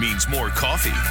[0.00, 1.09] means more coffee.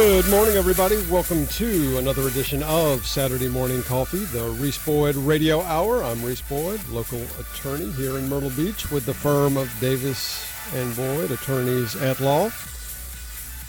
[0.00, 0.96] Good morning, everybody.
[1.10, 6.02] Welcome to another edition of Saturday Morning Coffee, the Reese Boyd Radio Hour.
[6.02, 10.96] I'm Reese Boyd, local attorney here in Myrtle Beach with the firm of Davis and
[10.96, 12.50] Boyd, attorneys at law.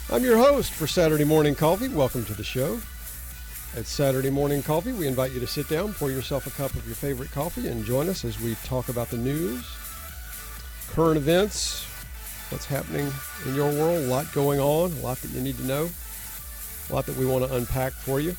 [0.10, 1.90] I'm your host for Saturday Morning Coffee.
[1.90, 2.80] Welcome to the show.
[3.76, 6.86] At Saturday Morning Coffee, we invite you to sit down, pour yourself a cup of
[6.86, 9.66] your favorite coffee, and join us as we talk about the news,
[10.92, 11.86] current events,
[12.52, 13.12] what's happening
[13.46, 15.90] in your world, a lot going on, a lot that you need to know
[16.92, 18.36] a lot that we want to unpack for you.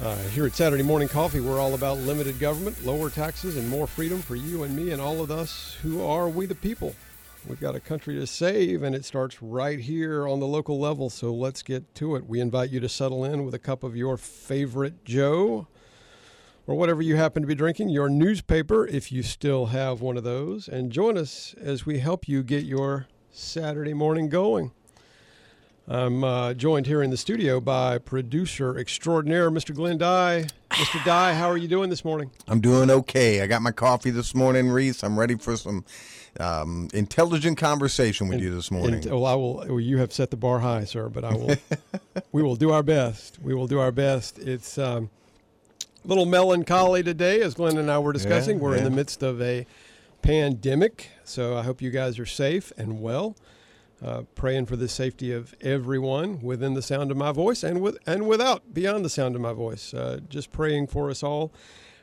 [0.00, 3.88] Uh, here at Saturday Morning Coffee, we're all about limited government, lower taxes, and more
[3.88, 6.94] freedom for you and me and all of us who are we the people.
[7.48, 11.10] We've got a country to save, and it starts right here on the local level.
[11.10, 12.28] So let's get to it.
[12.28, 15.66] We invite you to settle in with a cup of your favorite Joe
[16.68, 20.22] or whatever you happen to be drinking, your newspaper, if you still have one of
[20.22, 24.70] those, and join us as we help you get your Saturday morning going.
[25.88, 29.74] I'm uh, joined here in the studio by producer extraordinaire, Mr.
[29.74, 30.46] Glenn Dye.
[30.70, 31.04] Mr.
[31.04, 32.30] Dye, how are you doing this morning?
[32.46, 33.42] I'm doing okay.
[33.42, 35.02] I got my coffee this morning, Reese.
[35.02, 35.84] I'm ready for some
[36.38, 39.02] um, intelligent conversation with And- you this morning.
[39.02, 39.56] And, well, I will.
[39.56, 41.08] Well, you have set the bar high, sir.
[41.08, 41.56] But I will.
[42.32, 43.40] we will do our best.
[43.42, 44.38] We will do our best.
[44.38, 45.10] It's um,
[46.04, 48.58] a little melancholy today, as Glenn and I were discussing.
[48.58, 49.66] Yeah, we're in the midst of a
[50.22, 53.34] pandemic, so I hope you guys are safe and well.
[54.04, 57.96] Uh, praying for the safety of everyone within the sound of my voice and with
[58.04, 59.94] and without beyond the sound of my voice.
[59.94, 61.52] Uh, just praying for us all.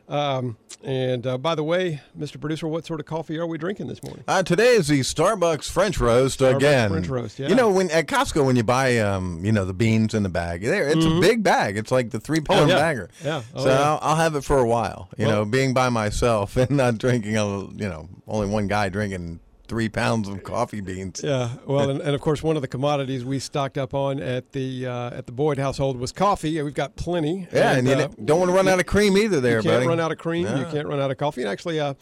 [0.07, 2.39] Um, and uh, by the way, Mr.
[2.39, 4.23] Producer, what sort of coffee are we drinking this morning?
[4.27, 6.89] Uh, today is the Starbucks French roast Starbucks again.
[6.89, 7.47] French roast, yeah.
[7.49, 10.29] You know, when at Costco, when you buy, um, you know, the beans in the
[10.29, 11.77] bag, there it's a big bag.
[11.77, 12.69] It's like the three pound Mm-hmm.
[12.69, 12.75] yeah.
[12.77, 13.09] bagger.
[13.23, 13.41] Yeah.
[13.53, 13.81] Oh, so yeah.
[13.83, 15.09] I'll, I'll have it for a while.
[15.17, 18.89] You Well- know, being by myself and not drinking, a, you know, only one guy
[18.89, 21.21] drinking three pounds of coffee beans.
[21.29, 24.51] Yeah, well, and, and of course, one of the commodities we stocked up on at
[24.51, 26.57] the uh, at the Boyd household was coffee.
[26.57, 27.47] and We've got plenty.
[27.53, 29.39] Yeah, and, you uh, don't want to run out of cream either.
[29.39, 29.87] There, you can't buddy.
[29.87, 30.45] run out of cream.
[30.57, 31.41] You can't run out of coffee.
[31.41, 31.93] And actually, uh,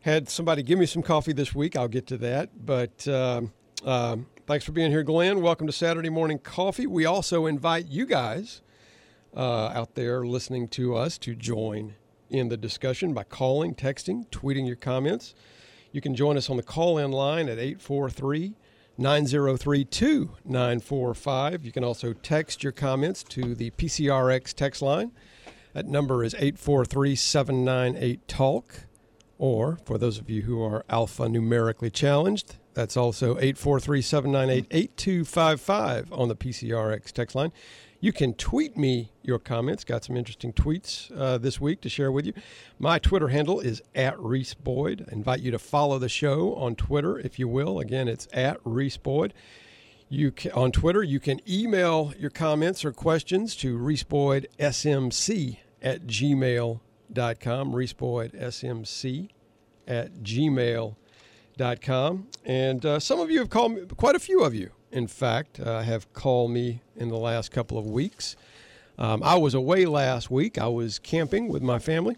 [0.00, 1.76] had somebody give me some coffee this week.
[1.76, 2.50] I'll get to that.
[2.66, 3.52] But um,
[3.84, 5.40] um, thanks for being here, Glenn.
[5.40, 6.86] Welcome to Saturday Morning Coffee.
[6.86, 8.60] We also invite you guys
[9.36, 11.94] uh, out there listening to us to join
[12.30, 15.34] in the discussion by calling, texting, tweeting your comments.
[15.92, 18.54] You can join us on the call in line at 843
[18.98, 21.64] 903 2945.
[21.64, 25.12] You can also text your comments to the PCRX text line.
[25.72, 28.74] That number is 843 798 TALK.
[29.38, 36.28] Or for those of you who are alphanumerically challenged, that's also 843 798 8255 on
[36.28, 37.52] the PCRX text line.
[38.00, 39.82] You can tweet me your comments.
[39.82, 42.32] Got some interesting tweets uh, this week to share with you.
[42.78, 45.06] My Twitter handle is at Reese Boyd.
[45.10, 47.80] I invite you to follow the show on Twitter, if you will.
[47.80, 49.34] Again, it's at Reese Boyd.
[50.08, 57.72] You can, on Twitter, you can email your comments or questions to reeseboydsmc at gmail.com.
[57.72, 59.28] reeseboydsmc
[59.88, 60.96] at gmail.com.
[62.44, 65.60] And uh, some of you have called me, quite a few of you, in fact,
[65.60, 68.36] uh, have called me in the last couple of weeks.
[68.98, 70.58] Um, I was away last week.
[70.58, 72.16] I was camping with my family.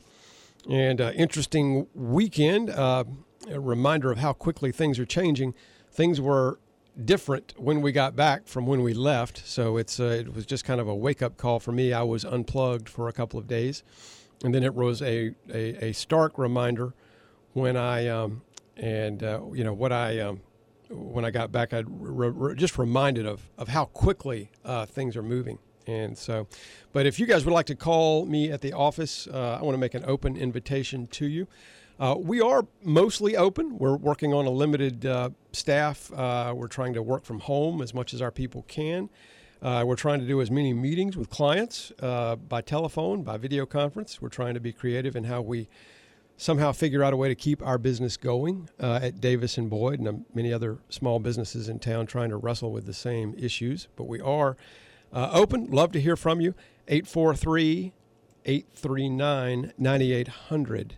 [0.68, 2.70] And uh, interesting weekend.
[2.70, 3.04] Uh,
[3.50, 5.54] a reminder of how quickly things are changing.
[5.90, 6.58] Things were
[7.04, 9.46] different when we got back from when we left.
[9.46, 11.92] So it's uh, it was just kind of a wake up call for me.
[11.92, 13.82] I was unplugged for a couple of days,
[14.44, 16.94] and then it was a a, a stark reminder
[17.52, 18.42] when I um,
[18.76, 20.40] and uh, you know what I um,
[20.90, 25.16] when I got back, I re- re- just reminded of of how quickly uh, things
[25.16, 25.58] are moving.
[25.86, 26.46] And so,
[26.92, 29.74] but if you guys would like to call me at the office, uh, I want
[29.74, 31.48] to make an open invitation to you.
[31.98, 33.78] Uh, we are mostly open.
[33.78, 36.10] We're working on a limited uh, staff.
[36.12, 39.10] Uh, we're trying to work from home as much as our people can.
[39.60, 44.22] Uh, we're trying to do as many meetings with clients by telephone, by video conference.
[44.22, 45.68] We're trying to be creative in how we
[46.40, 49.98] somehow figure out a way to keep our business going uh, at Davis and Boyd
[49.98, 53.88] and um, many other small businesses in town trying to wrestle with the same issues.
[53.94, 54.56] But we are
[55.12, 55.70] uh, open.
[55.70, 56.54] Love to hear from you.
[56.88, 57.92] 843
[58.46, 60.96] 839 9800.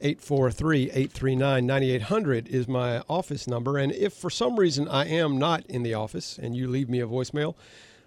[0.00, 3.76] 843 839 9800 is my office number.
[3.76, 7.00] And if for some reason I am not in the office and you leave me
[7.00, 7.54] a voicemail,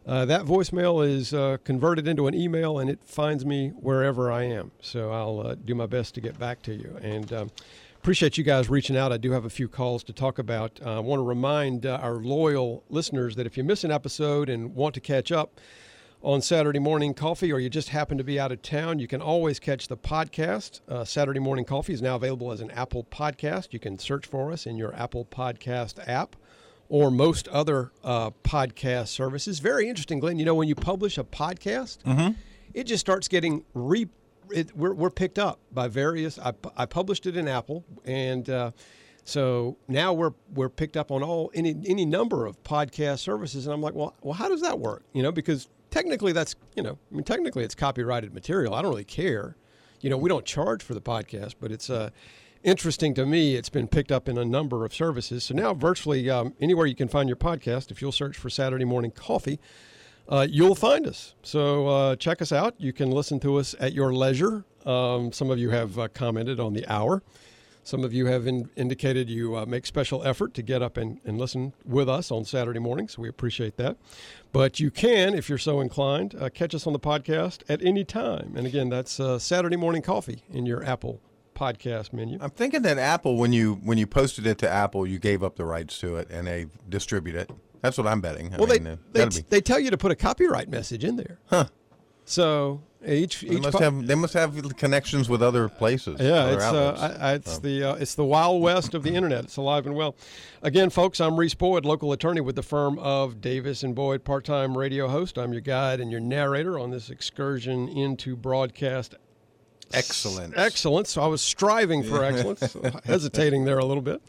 [0.06, 4.44] uh, that voicemail is uh, converted into an email and it finds me wherever I
[4.44, 4.72] am.
[4.82, 6.98] So I'll uh, do my best to get back to you.
[7.02, 7.52] And um,
[7.96, 9.14] appreciate you guys reaching out.
[9.14, 10.80] I do have a few calls to talk about.
[10.86, 14.50] Uh, I want to remind uh, our loyal listeners that if you miss an episode
[14.50, 15.60] and want to catch up,
[16.24, 19.22] on Saturday Morning Coffee, or you just happen to be out of town, you can
[19.22, 20.80] always catch the podcast.
[20.88, 23.74] Uh, Saturday Morning Coffee is now available as an Apple podcast.
[23.74, 26.38] You can search for us in your Apple Podcast app
[26.94, 29.58] or most other uh, podcast services.
[29.58, 30.38] Very interesting, Glenn.
[30.38, 32.34] You know, when you publish a podcast, Mm-hmm.
[32.76, 34.08] it just starts getting re.
[34.52, 36.38] It, we're, we're picked up by various.
[36.38, 38.72] I, I published it in Apple, and uh,
[39.24, 43.66] so now we're we're picked up on all any any number of podcast services.
[43.66, 45.02] And I'm like, well, well, how does that work?
[45.14, 48.76] You know, because technically that's you know, I mean, technically it's copyrighted material.
[48.76, 49.56] I don't really care.
[50.02, 52.12] You know, we don't charge for the podcast, but it's uh,
[52.64, 53.56] interesting to me.
[53.56, 55.44] It's been picked up in a number of services.
[55.44, 58.86] So now, virtually um, anywhere you can find your podcast, if you'll search for Saturday
[58.86, 59.60] Morning Coffee,
[60.30, 61.36] uh, you'll find us.
[61.44, 62.76] So uh, check us out.
[62.78, 64.64] You can listen to us at your leisure.
[64.86, 67.22] Um, some of you have uh, commented on the hour.
[67.86, 71.20] Some of you have in, indicated you uh, make special effort to get up and,
[71.26, 73.98] and listen with us on Saturday morning, so we appreciate that.
[74.54, 78.06] But you can, if you're so inclined, uh, catch us on the podcast at any
[78.06, 78.54] time.
[78.56, 81.20] And again, that's uh, Saturday Morning Coffee in your Apple
[81.64, 82.38] podcast menu.
[82.42, 85.56] I'm thinking that Apple, when you when you posted it to Apple, you gave up
[85.56, 87.50] the rights to it and they distribute it.
[87.82, 88.54] That's what I'm betting.
[88.54, 89.46] I Well, mean, they, uh, they, be.
[89.50, 91.40] they tell you to put a copyright message in there.
[91.48, 91.66] Huh.
[92.26, 96.22] So each, They each must po- have they must have connections with other places.
[96.22, 97.18] Yeah, other it's uh.
[97.20, 99.44] I, I, it's the uh, it's the wild west of the internet.
[99.44, 100.16] It's alive and well.
[100.62, 104.78] Again, folks, I'm Reese Boyd, local attorney with the firm of Davis and Boyd, part-time
[104.78, 105.38] radio host.
[105.38, 109.16] I'm your guide and your narrator on this excursion into broadcast
[109.94, 110.58] Excellent.
[110.58, 111.12] excellence.
[111.12, 112.76] So I was striving for excellence,
[113.06, 114.22] hesitating there a little bit.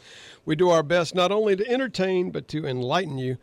[0.44, 3.38] We do our best not only to entertain but to enlighten you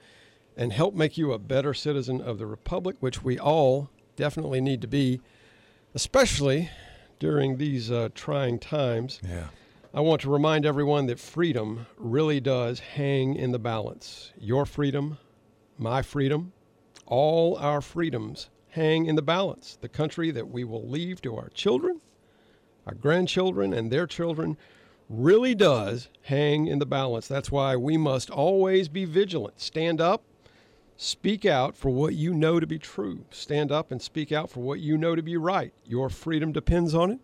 [0.56, 4.81] and help make you a better citizen of the republic, which we all definitely need
[4.81, 5.21] to be,
[5.95, 6.69] especially
[7.19, 9.19] during these uh, trying times.
[9.27, 9.47] Yeah.
[9.94, 14.31] I want to remind everyone that freedom really does hang in the balance.
[14.39, 15.17] Your freedom,
[15.77, 16.53] my freedom,
[17.06, 19.77] all our freedoms hang in the balance.
[19.81, 22.00] The country that we will leave to our children,
[22.86, 24.57] our grandchildren, and their children
[25.10, 27.28] really does hang in the balance.
[27.28, 29.60] That's why we must always be vigilant.
[29.60, 30.24] Stand up,
[30.95, 33.25] speak out for what you know to be true.
[33.30, 35.74] Stand up and speak out for what you know to be right.
[35.86, 37.19] Your freedom depends on it.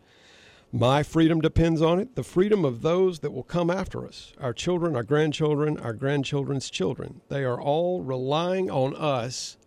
[0.71, 2.15] My freedom depends on it.
[2.15, 6.69] The freedom of those that will come after us our children, our grandchildren, our grandchildren's
[6.69, 7.21] children.
[7.29, 9.57] They are all relying on us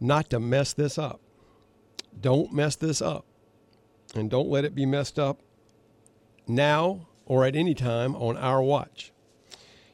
[0.00, 1.20] not to mess this up.
[2.18, 3.26] Don't mess this up.
[4.14, 5.40] And don't let it be messed up
[6.46, 9.12] now or at any time on our watch.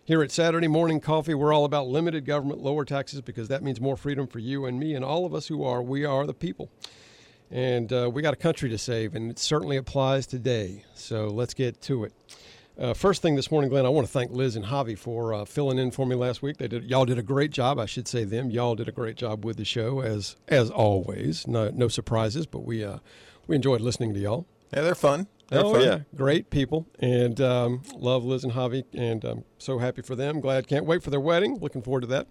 [0.04, 3.80] Here at Saturday Morning Coffee, we're all about limited government, lower taxes, because that means
[3.80, 5.82] more freedom for you and me and all of us who are.
[5.82, 6.70] We are the people.
[7.50, 10.84] And uh, we got a country to save, and it certainly applies today.
[10.94, 12.12] So let's get to it.
[12.78, 15.44] Uh, first thing this morning, Glenn, I want to thank Liz and Javi for uh,
[15.44, 16.58] filling in for me last week.
[16.58, 17.78] They did, y'all did a great job.
[17.78, 18.50] I should say them.
[18.50, 21.46] Y'all did a great job with the show, as as always.
[21.46, 22.98] No, no surprises, but we uh,
[23.46, 24.46] we enjoyed listening to y'all.
[24.72, 25.28] Yeah, they're fun.
[25.48, 25.82] They're oh fun.
[25.82, 30.40] yeah, great people, and um, love Liz and Javi, and I'm so happy for them.
[30.40, 31.58] Glad, can't wait for their wedding.
[31.60, 32.26] Looking forward to that.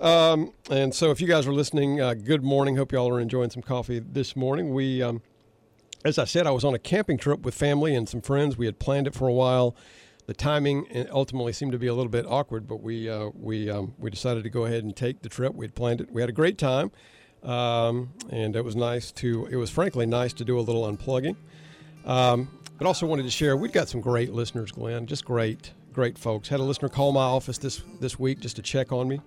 [0.00, 2.76] Um, and so, if you guys are listening, uh, good morning.
[2.76, 4.72] Hope y'all are enjoying some coffee this morning.
[4.72, 5.20] We, um,
[6.04, 8.56] as I said, I was on a camping trip with family and some friends.
[8.56, 9.76] We had planned it for a while.
[10.26, 13.68] The timing uh, ultimately seemed to be a little bit awkward, but we uh, we
[13.68, 15.54] um, we decided to go ahead and take the trip.
[15.54, 16.10] We had planned it.
[16.10, 16.92] We had a great time,
[17.42, 19.46] um, and it was nice to.
[19.46, 21.36] It was frankly nice to do a little unplugging.
[22.04, 26.16] Um, but also wanted to share, we've got some great listeners, Glenn, just great, great
[26.16, 26.48] folks.
[26.48, 29.20] Had a listener call my office this, this week just to check on me.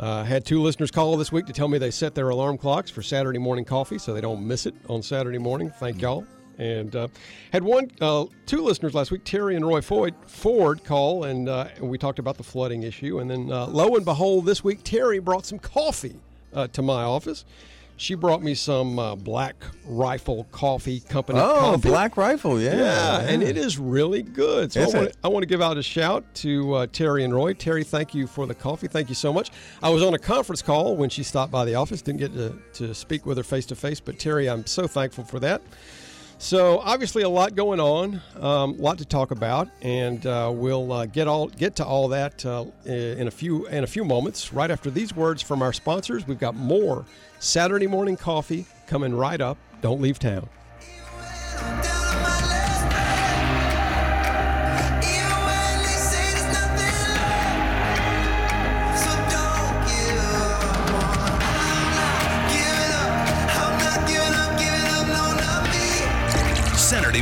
[0.00, 2.90] Uh, had two listeners call this week to tell me they set their alarm clocks
[2.90, 5.70] for Saturday morning coffee so they don't miss it on Saturday morning.
[5.78, 6.26] Thank y'all.
[6.58, 7.08] And uh,
[7.52, 11.68] had one, uh, two listeners last week, Terry and Roy Ford, Ford call, and, uh,
[11.76, 13.20] and we talked about the flooding issue.
[13.20, 16.20] And then uh, lo and behold, this week Terry brought some coffee
[16.52, 17.44] uh, to my office.
[17.98, 19.54] She brought me some uh, Black
[19.86, 21.88] Rifle Coffee Company Oh, coffee.
[21.88, 22.60] Black Rifle.
[22.60, 22.74] Yeah.
[22.74, 24.72] Yeah, and it is really good.
[24.72, 27.32] So I want, to, I want to give out a shout to uh, Terry and
[27.32, 27.52] Roy.
[27.52, 28.88] Terry, thank you for the coffee.
[28.88, 29.50] Thank you so much.
[29.82, 32.02] I was on a conference call when she stopped by the office.
[32.02, 35.22] Didn't get to, to speak with her face to face, but Terry, I'm so thankful
[35.22, 35.62] for that.
[36.42, 40.90] So obviously a lot going on, a um, lot to talk about, and uh, we'll
[40.90, 44.52] uh, get all get to all that uh, in a few in a few moments.
[44.52, 47.04] Right after these words from our sponsors, we've got more
[47.38, 49.56] Saturday morning coffee coming right up.
[49.82, 50.48] Don't leave town.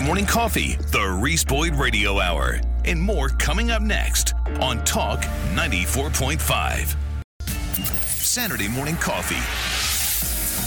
[0.00, 5.20] Morning Coffee, the Reese Boyd Radio Hour, and more coming up next on Talk
[5.52, 6.96] 94.5.
[7.42, 9.36] Saturday Morning Coffee.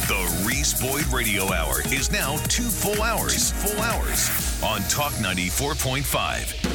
[0.08, 3.52] The Reese Boyd Radio Hour is now two full hours.
[3.52, 6.73] Two full hours on Talk 94.5.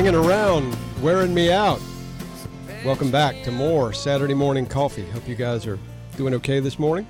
[0.00, 1.78] Hanging around, wearing me out.
[2.86, 5.04] Welcome back to more Saturday morning coffee.
[5.10, 5.78] Hope you guys are
[6.16, 7.06] doing okay this morning.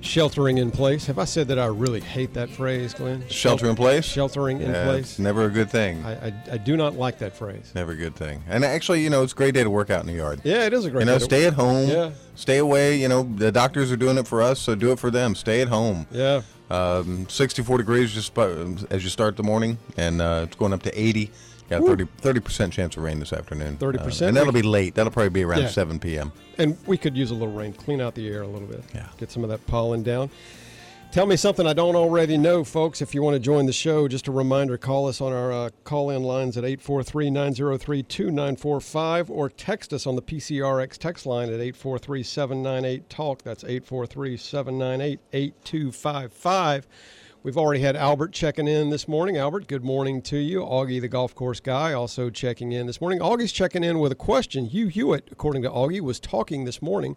[0.00, 1.06] Sheltering in place.
[1.06, 3.24] Have I said that I really hate that phrase, Glenn?
[3.28, 4.04] Shelter in place?
[4.04, 5.20] Sheltering in Yeah, place.
[5.20, 6.04] Never a good thing.
[6.04, 7.70] I, I, I do not like that phrase.
[7.76, 8.42] never a good thing.
[8.48, 10.40] And actually, you know, it's a great day to work out in the yard.
[10.42, 11.02] Yeah, it is a great.
[11.02, 11.88] You know, stay at home.
[11.88, 12.10] Yeah.
[12.34, 12.96] Stay away.
[12.96, 15.36] You know, the doctors are doing it for us, so do it for them.
[15.36, 16.08] Stay at home.
[16.10, 16.42] Yeah.
[16.70, 21.00] Um, 64 degrees just as you start the morning, and uh, it's going up to
[21.00, 21.30] 80.
[21.70, 23.78] Got a 30 percent chance of rain this afternoon.
[23.78, 24.22] 30%?
[24.22, 24.94] Uh, and that'll be late.
[24.94, 25.68] That'll probably be around Yeah.
[25.68, 26.32] 7 p.m.
[26.58, 28.84] And we could use a little rain, to clean out the air a little bit.
[28.94, 29.08] Yeah.
[29.18, 30.30] Get some of that pollen down.
[31.14, 33.00] Tell me something I don't already know, folks.
[33.00, 35.70] If you want to join the show, just a reminder call us on our uh,
[35.84, 41.50] call in lines at 843 903 2945 or text us on the PCRX text line
[41.50, 43.42] at 843 798 TALK.
[43.42, 46.88] That's 843 798 8255.
[47.44, 49.36] We've already had Albert checking in this morning.
[49.36, 50.60] Albert, good morning to you.
[50.60, 53.18] Augie, the golf course guy, also checking in this morning.
[53.18, 54.64] Augie's checking in with a question.
[54.64, 57.16] Hugh Hewitt, according to Augie, was talking this morning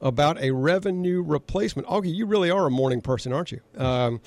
[0.00, 1.88] about a revenue replacement.
[1.88, 3.60] Augie, you really are a morning person, aren't you?
[3.76, 4.20] Um,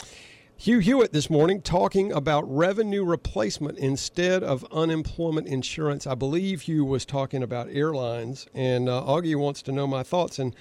[0.57, 6.05] Hugh Hewitt this morning talking about revenue replacement instead of unemployment insurance.
[6.05, 10.37] I believe Hugh was talking about airlines, and uh, Augie wants to know my thoughts.
[10.37, 10.53] And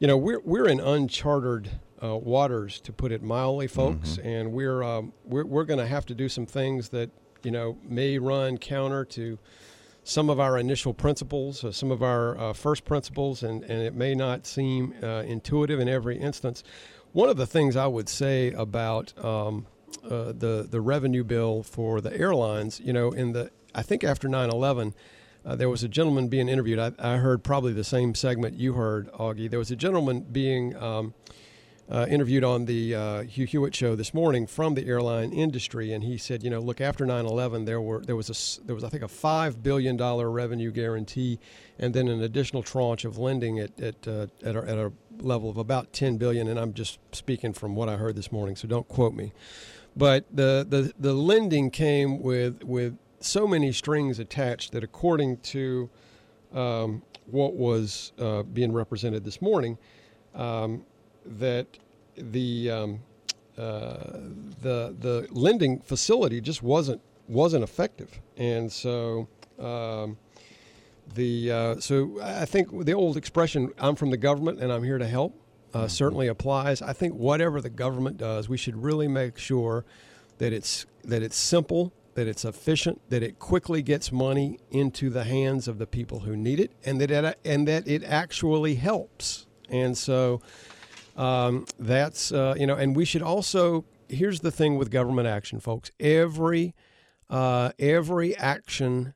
[0.00, 4.82] you know, we're we're in uncharted uh, waters, to put it mildly, folks, and we're
[4.82, 7.10] um, we're we're going to have to do some things that
[7.42, 9.38] you know may run counter to
[10.04, 13.92] some of our initial principles, uh, some of our uh, first principles, and, and it
[13.92, 16.62] may not seem uh, intuitive in every instance.
[17.12, 19.66] One of the things I would say about um,
[20.04, 24.28] uh, the the revenue bill for the airlines, you know, in the I think after
[24.28, 24.94] 9/11,
[25.44, 26.78] uh, there was a gentleman being interviewed.
[26.78, 29.50] I, I heard probably the same segment you heard, Augie.
[29.50, 31.14] There was a gentleman being um,
[31.88, 36.02] uh, interviewed on the uh, Hugh Hewitt show this morning from the airline industry, and
[36.02, 38.88] he said, you know, look, after 9/11, there were there was a there was I
[38.88, 41.38] think a five billion dollar revenue guarantee,
[41.78, 45.48] and then an additional tranche of lending at at uh, at, a, at a level
[45.48, 46.48] of about 10 billion.
[46.48, 49.32] And I'm just speaking from what I heard this morning, so don't quote me.
[49.96, 55.88] But the the the lending came with with so many strings attached that, according to
[56.52, 59.78] um, what was uh, being represented this morning,
[60.34, 60.84] um,
[61.26, 61.66] that
[62.16, 63.00] the um,
[63.56, 63.96] uh,
[64.62, 69.28] the the lending facility just wasn't wasn't effective, and so
[69.58, 70.16] um,
[71.14, 74.98] the uh, so I think the old expression "I'm from the government and I'm here
[74.98, 75.38] to help"
[75.74, 76.82] uh, certainly applies.
[76.82, 79.84] I think whatever the government does, we should really make sure
[80.38, 85.24] that it's that it's simple, that it's efficient, that it quickly gets money into the
[85.24, 89.46] hands of the people who need it, and that it, and that it actually helps.
[89.68, 90.40] And so
[91.16, 93.84] um, that's uh, you know, and we should also.
[94.08, 95.90] Here's the thing with government action, folks.
[95.98, 96.74] Every
[97.28, 99.14] uh, every action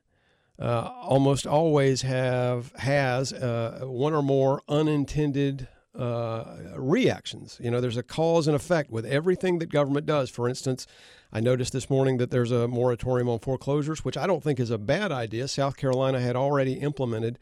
[0.59, 5.67] uh, almost always have has uh, one or more unintended
[5.97, 7.59] uh, reactions.
[7.61, 10.29] You know, there's a cause and effect with everything that government does.
[10.29, 10.87] For instance,
[11.33, 14.71] I noticed this morning that there's a moratorium on foreclosures, which I don't think is
[14.71, 15.47] a bad idea.
[15.47, 17.39] South Carolina had already implemented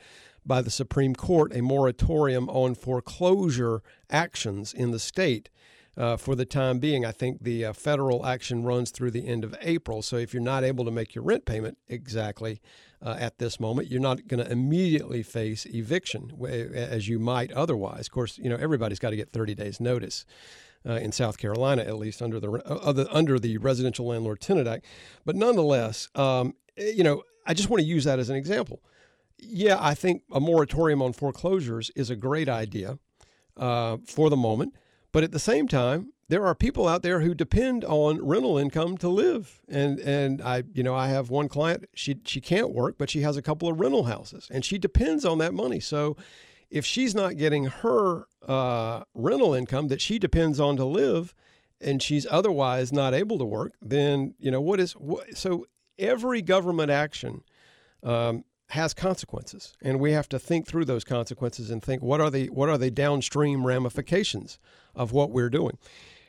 [0.49, 5.47] by the Supreme Court a moratorium on foreclosure actions in the state.
[5.95, 9.43] Uh, for the time being, I think the uh, federal action runs through the end
[9.43, 10.01] of April.
[10.01, 12.61] So if you're not able to make your rent payment exactly
[13.05, 16.31] uh, at this moment, you're not going to immediately face eviction
[16.73, 18.07] as you might otherwise.
[18.07, 20.25] Of course, you know everybody's got to get 30 days notice.
[20.87, 24.65] Uh, in South Carolina, at least under the uh, other, under the Residential Landlord Tenant
[24.65, 24.85] Act,
[25.25, 28.79] but nonetheless, um, you know, I just want to use that as an example.
[29.41, 32.99] Yeah, I think a moratorium on foreclosures is a great idea
[33.57, 34.75] uh, for the moment.
[35.11, 38.97] But at the same time, there are people out there who depend on rental income
[38.99, 39.61] to live.
[39.67, 43.21] And and I you know, I have one client, she she can't work, but she
[43.21, 45.79] has a couple of rental houses and she depends on that money.
[45.79, 46.15] So
[46.69, 51.33] if she's not getting her uh, rental income that she depends on to live
[51.81, 55.65] and she's otherwise not able to work, then you know what is what, so
[55.97, 57.41] every government action
[58.03, 62.29] um, has consequences, and we have to think through those consequences and think what are
[62.29, 64.59] the what are the downstream ramifications
[64.95, 65.77] of what we're doing.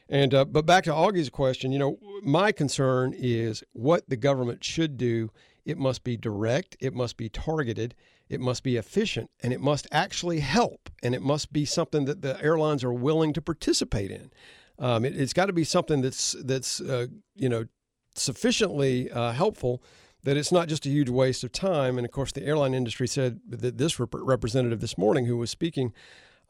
[0.08, 4.64] And uh, but back to Augie's question, you know, my concern is what the government
[4.64, 5.30] should do.
[5.64, 7.94] It must be direct, it must be targeted,
[8.28, 12.22] it must be efficient, and it must actually help, and it must be something that
[12.22, 14.30] the airlines are willing to participate in.
[14.78, 17.66] Um, it, has got to be something that's that's uh, you know
[18.14, 19.82] sufficiently uh, helpful
[20.24, 21.96] that it's not just a huge waste of time.
[21.98, 25.50] And of course, the airline industry said that this rep- representative this morning who was
[25.50, 25.92] speaking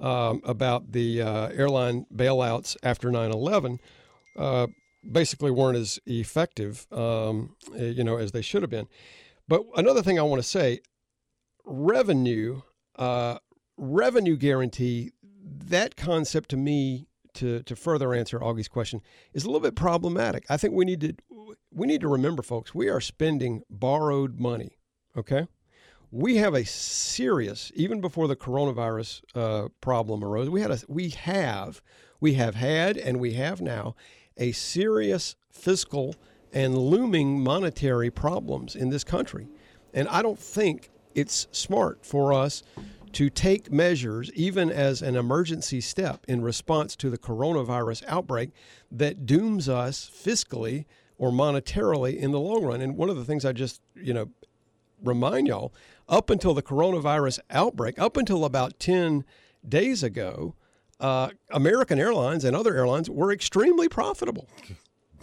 [0.00, 3.80] um, about the uh, airline bailouts after 9 11
[4.36, 4.66] uh,
[5.08, 8.88] basically weren't as effective, um, eh, you know, as they should have been.
[9.46, 10.80] But another thing I want to say
[11.64, 12.62] revenue,
[12.96, 13.38] uh,
[13.76, 15.12] revenue guarantee,
[15.42, 19.00] that concept to me to, to further answer Augie's question
[19.32, 20.44] is a little bit problematic.
[20.48, 21.14] I think we need to
[21.72, 24.78] we need to remember, folks, we are spending borrowed money.
[25.16, 25.46] Okay,
[26.10, 30.50] we have a serious even before the coronavirus uh, problem arose.
[30.50, 31.80] We had a we have
[32.20, 33.94] we have had and we have now
[34.36, 36.14] a serious fiscal
[36.52, 39.48] and looming monetary problems in this country,
[39.94, 42.62] and I don't think it's smart for us
[43.12, 48.50] to take measures, even as an emergency step in response to the coronavirus outbreak,
[48.90, 50.84] that dooms us fiscally
[51.18, 52.80] or monetarily in the long run.
[52.80, 54.30] And one of the things I just, you know,
[55.02, 55.72] remind y'all
[56.08, 59.24] up until the coronavirus outbreak, up until about 10
[59.66, 60.54] days ago,
[60.98, 64.48] uh, American Airlines and other airlines were extremely profitable.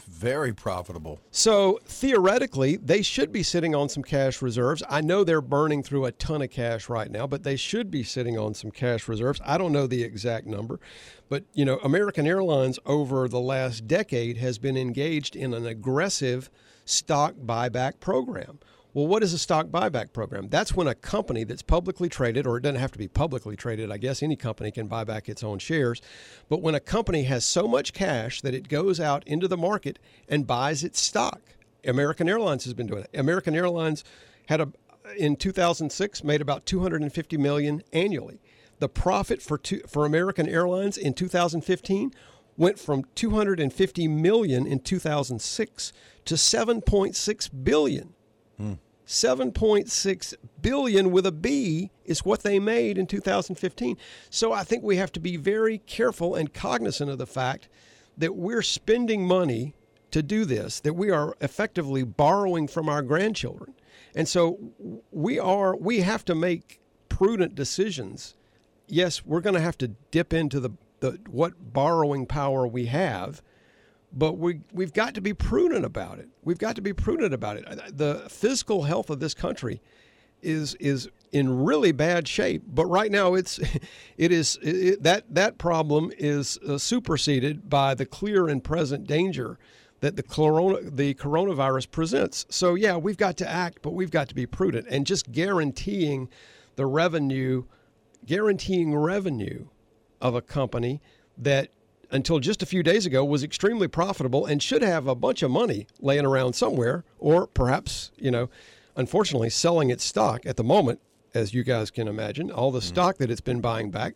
[0.08, 1.20] Very profitable.
[1.32, 4.82] So theoretically, they should be sitting on some cash reserves.
[4.90, 8.04] I know they're burning through a ton of cash right now, but they should be
[8.04, 9.42] sitting on some cash reserves.
[9.46, 10.80] I don't know the exact number,
[11.28, 16.50] but you know, American Airlines over the last decade has been engaged in an aggressive
[16.86, 18.60] stock buyback program
[18.98, 20.50] well, what is a stock buyback program?
[20.50, 23.92] That's when a company that's publicly traded, or it doesn't have to be publicly traded,
[23.92, 26.02] I guess any company can buy back its own shares.
[26.50, 30.00] But when a company has so much cash that it goes out into the market
[30.28, 31.42] and buys its stock,
[31.86, 33.12] American Airlines has been doing it.
[33.14, 34.04] American Airlines
[34.48, 34.70] had a
[35.16, 38.42] in 2006 made about 250 million annually.
[38.80, 42.16] The profit for two, for American Airlines in 2015
[42.58, 45.94] went from 250 million in 2006
[46.26, 48.16] to 7.6 billion
[48.58, 48.74] hmm.
[49.08, 53.98] 7.6 billion with a B is what they made in 2015.
[54.30, 57.70] So I think we have to be very careful and cognizant of the fact
[58.18, 59.74] that we're spending money
[60.12, 63.74] to do this, that we are effectively borrowing from our grandchildren.
[64.14, 64.60] And so
[65.12, 68.36] we are we have to make prudent decisions.
[68.88, 73.42] Yes, we're going to have to dip into the, the what borrowing power we have
[74.14, 76.30] but we we've got to be prudent about it.
[76.44, 77.98] We've got to be prudent about it.
[77.98, 79.82] The physical health of this country
[80.42, 82.64] is is in really bad shape.
[82.68, 83.60] But right now, it's
[84.18, 89.58] it is it, that that problem is uh, superseded by the clear and present danger
[90.00, 92.46] that the corona the coronavirus presents.
[92.50, 96.30] So yeah, we've got to act, but we've got to be prudent and just guaranteeing
[96.76, 97.66] the revenue,
[98.26, 99.68] guaranteeing revenue
[100.22, 101.02] of a company
[101.38, 101.70] that
[102.12, 105.52] until just a few days ago was extremely profitable and should have a bunch of
[105.52, 108.50] money laying around somewhere, or perhaps, you know,
[108.96, 111.00] unfortunately selling its stock at the moment,
[111.34, 112.88] as you guys can imagine, all the mm-hmm.
[112.88, 114.16] stock that it's been buying back.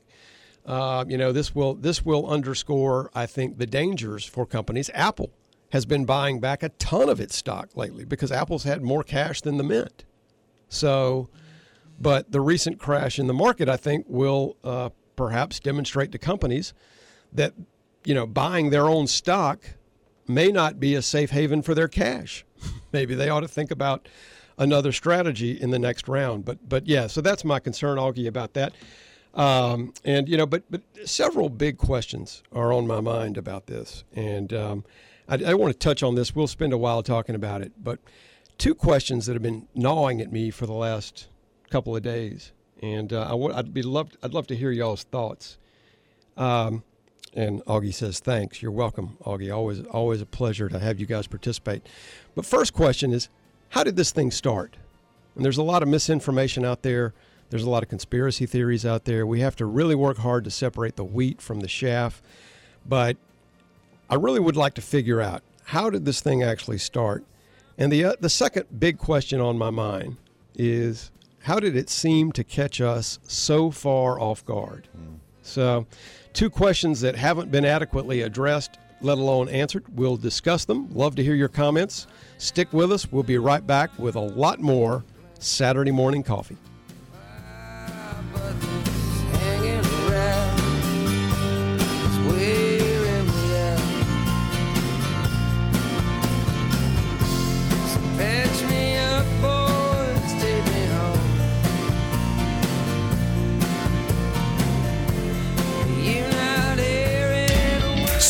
[0.65, 4.89] Uh, you know, this will this will underscore, I think, the dangers for companies.
[4.93, 5.31] Apple
[5.71, 9.41] has been buying back a ton of its stock lately because Apple's had more cash
[9.41, 10.03] than the mint.
[10.69, 11.29] So,
[11.99, 16.73] but the recent crash in the market, I think, will uh, perhaps demonstrate to companies
[17.33, 17.53] that
[18.05, 19.63] you know, buying their own stock
[20.27, 22.45] may not be a safe haven for their cash.
[22.91, 24.07] Maybe they ought to think about
[24.57, 26.45] another strategy in the next round.
[26.45, 28.73] But but yeah, so that's my concern, Augie, about that.
[29.33, 34.03] Um, and you know, but but several big questions are on my mind about this,
[34.13, 34.85] and um,
[35.27, 36.35] I, I want to touch on this.
[36.35, 37.99] We'll spend a while talking about it, but
[38.57, 41.27] two questions that have been gnawing at me for the last
[41.69, 45.03] couple of days, and uh, I would I'd be loved I'd love to hear y'all's
[45.03, 45.57] thoughts.
[46.35, 46.83] Um,
[47.33, 48.61] and Augie says, thanks.
[48.61, 49.53] You're welcome, Augie.
[49.55, 51.87] Always, always a pleasure to have you guys participate.
[52.35, 53.29] But first question is,
[53.69, 54.75] how did this thing start?
[55.35, 57.13] And there's a lot of misinformation out there.
[57.49, 59.25] There's a lot of conspiracy theories out there.
[59.25, 62.21] We have to really work hard to separate the wheat from the chaff.
[62.85, 63.17] But
[64.09, 67.23] I really would like to figure out how did this thing actually start?
[67.77, 70.17] And the, uh, the second big question on my mind
[70.55, 71.11] is
[71.43, 74.89] how did it seem to catch us so far off guard?
[75.43, 75.87] So,
[76.33, 79.83] two questions that haven't been adequately addressed, let alone answered.
[79.95, 80.87] We'll discuss them.
[80.93, 82.07] Love to hear your comments.
[82.37, 83.11] Stick with us.
[83.11, 85.03] We'll be right back with a lot more
[85.39, 86.57] Saturday morning coffee.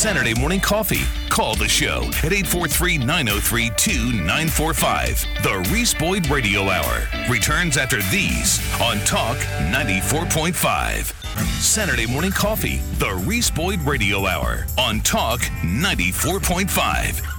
[0.01, 1.03] Saturday morning coffee.
[1.29, 5.25] Call the show at 843 903 2945.
[5.43, 11.13] The Reese Boyd Radio Hour returns after these on Talk 94.5.
[11.61, 12.81] Saturday morning coffee.
[12.97, 17.31] The Reese Boyd Radio Hour on Talk 94.5.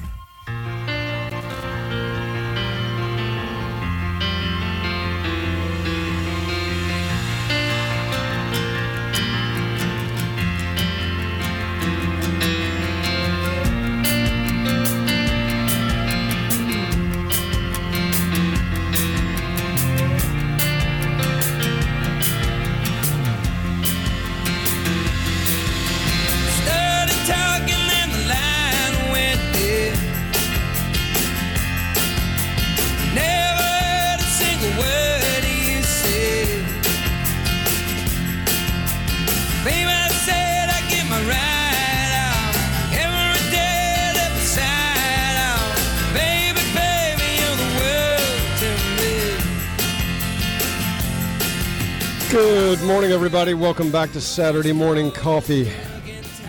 [53.24, 53.54] everybody.
[53.54, 55.70] Welcome back to Saturday Morning Coffee.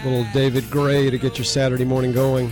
[0.04, 2.52] Little David Gray to get your Saturday morning going.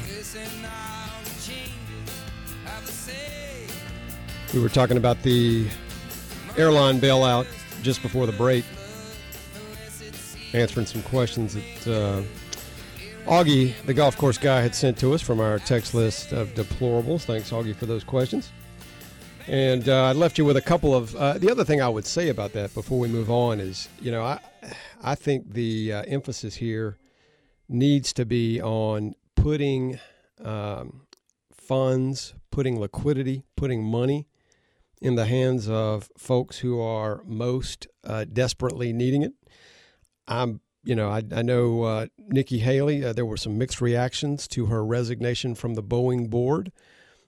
[4.54, 5.68] We were talking about the
[6.56, 7.48] airline bailout
[7.82, 8.64] just before the break,
[10.54, 12.22] answering some questions that uh,
[13.26, 17.24] Augie, the golf course guy, had sent to us from our text list of deplorables.
[17.24, 18.52] Thanks, Augie, for those questions.
[19.48, 21.16] And uh, I left you with a couple of.
[21.16, 24.12] Uh, the other thing I would say about that before we move on is, you
[24.12, 24.40] know, I,
[25.02, 26.98] I think the uh, emphasis here
[27.68, 30.00] needs to be on putting
[30.44, 31.08] um,
[31.52, 34.28] funds, putting liquidity, putting money
[35.02, 39.34] in the hands of folks who are most uh, desperately needing it.
[40.28, 43.04] I'm, you know, I, I know uh, Nikki Haley.
[43.04, 46.72] Uh, there were some mixed reactions to her resignation from the Boeing board.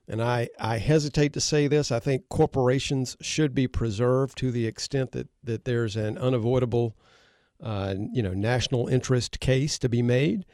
[0.06, 1.90] And I, I hesitate to say this.
[1.90, 6.94] I think corporations should be preserved to the extent that, that there's an unavoidable,
[7.62, 10.44] uh, you know, national interest case to be made.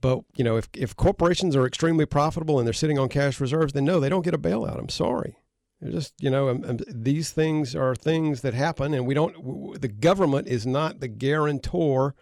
[0.00, 3.72] But you know, if if corporations are extremely profitable and they're sitting on cash reserves,
[3.72, 4.78] then no, they don't get a bailout.
[4.78, 5.36] I'm sorry.
[5.80, 9.34] They're just you know, um, um, these things are things that happen, and we don't.
[9.34, 12.14] w- The government is not the guarantor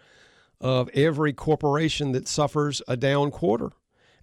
[0.59, 3.71] of every corporation that suffers a down quarter.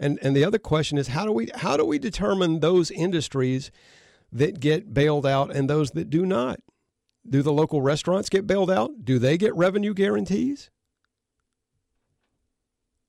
[0.01, 3.71] And and the other question is how do we how do we determine those industries
[4.33, 6.61] that get bailed out and those that do not?
[7.29, 9.05] Do the local restaurants get bailed out?
[9.05, 10.71] Do they get revenue guarantees?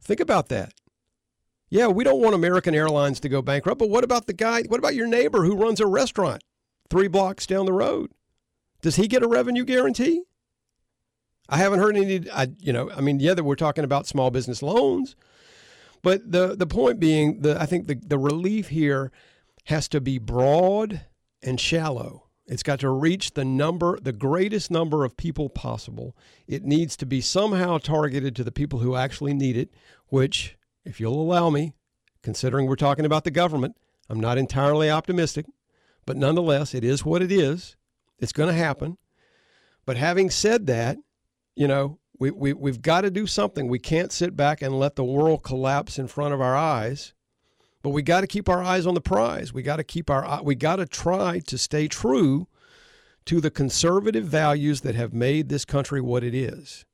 [0.01, 0.73] Think about that.
[1.69, 4.63] Yeah, we don't want American Airlines to go bankrupt, but what about the guy?
[4.63, 6.43] What about your neighbor who runs a restaurant
[6.89, 8.11] three blocks down the road?
[8.81, 10.23] Does he get a revenue guarantee?
[11.47, 12.29] I haven't heard any.
[12.31, 15.15] I, you know, I mean, yeah, that we're talking about small business loans,
[16.01, 19.11] but the the point being, the I think the the relief here
[19.65, 21.01] has to be broad
[21.41, 22.29] and shallow.
[22.47, 26.17] It's got to reach the number, the greatest number of people possible.
[26.47, 29.69] It needs to be somehow targeted to the people who actually need it,
[30.07, 31.73] which, if you'll allow me,
[32.23, 33.75] considering we're talking about the government,
[34.09, 35.45] I'm not entirely optimistic,
[36.07, 37.75] but nonetheless, it is what it is.
[38.17, 38.97] It's going to happen.
[39.85, 40.97] But having said that,
[41.55, 43.67] you know, we, we, we've got to do something.
[43.67, 47.13] We can't sit back and let the world collapse in front of our eyes.
[47.81, 49.53] But we got to keep our eyes on the prize.
[49.53, 52.47] We got to keep our we got to try to stay true
[53.25, 56.85] to the conservative values that have made this country what it is.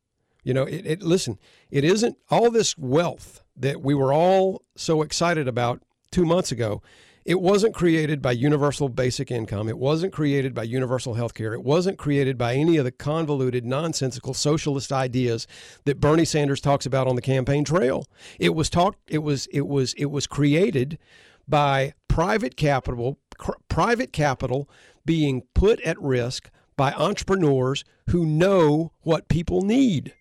[0.43, 1.39] You know, it, it listen,
[1.71, 6.83] it isn't all this wealth that we were all so excited about 2 months ago.
[7.25, 9.67] It wasn't created by universal basic income.
[9.67, 11.55] It wasn't created by universal health care.
[11.55, 15.47] It wasn't created by any of the convoluted, nonsensical socialist ideas
[15.85, 18.05] that Bernie Sanders talks about on the campaign trail.
[18.39, 20.99] It was talked it was it was it was created
[21.47, 24.69] by private capital cr- private capital
[25.03, 30.13] being put at risk by entrepreneurs who know what people need.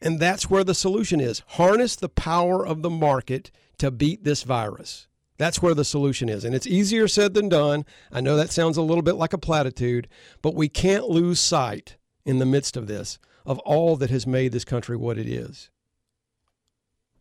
[0.00, 1.42] And that's where the solution is.
[1.46, 5.08] Harness the power of the market to beat this virus.
[5.40, 6.44] That's where the solution is.
[6.44, 7.86] And it's easier said than done.
[8.12, 10.06] I know that sounds a little bit like a platitude,
[10.42, 14.52] but we can't lose sight in the midst of this of all that has made
[14.52, 15.70] this country what it is.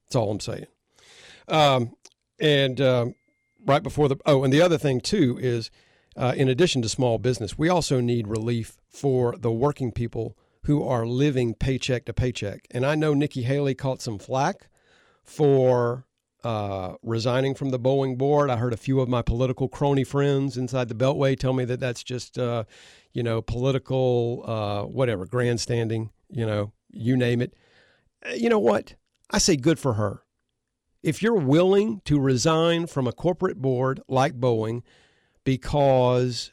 [0.03, 0.65] That's all I'm saying.
[1.47, 1.93] Um,
[2.41, 3.15] and um,
[3.65, 5.71] right before the oh, and the other thing too is,
[6.17, 10.85] uh, in addition to small business, we also need relief for the working people who
[10.85, 12.67] are living paycheck to paycheck.
[12.71, 14.67] And I know Nikki Haley caught some flack
[15.23, 16.03] for
[16.43, 18.49] uh, resigning from the Boeing board.
[18.49, 21.79] I heard a few of my political crony friends inside the Beltway tell me that
[21.79, 22.63] that's just, uh,
[23.13, 27.53] you know, political, uh, whatever, grandstanding, you know, you name it.
[28.25, 28.95] Uh, You know what?
[29.29, 30.23] I say good for her.
[31.03, 34.81] If you're willing to resign from a corporate board like Boeing
[35.43, 36.51] because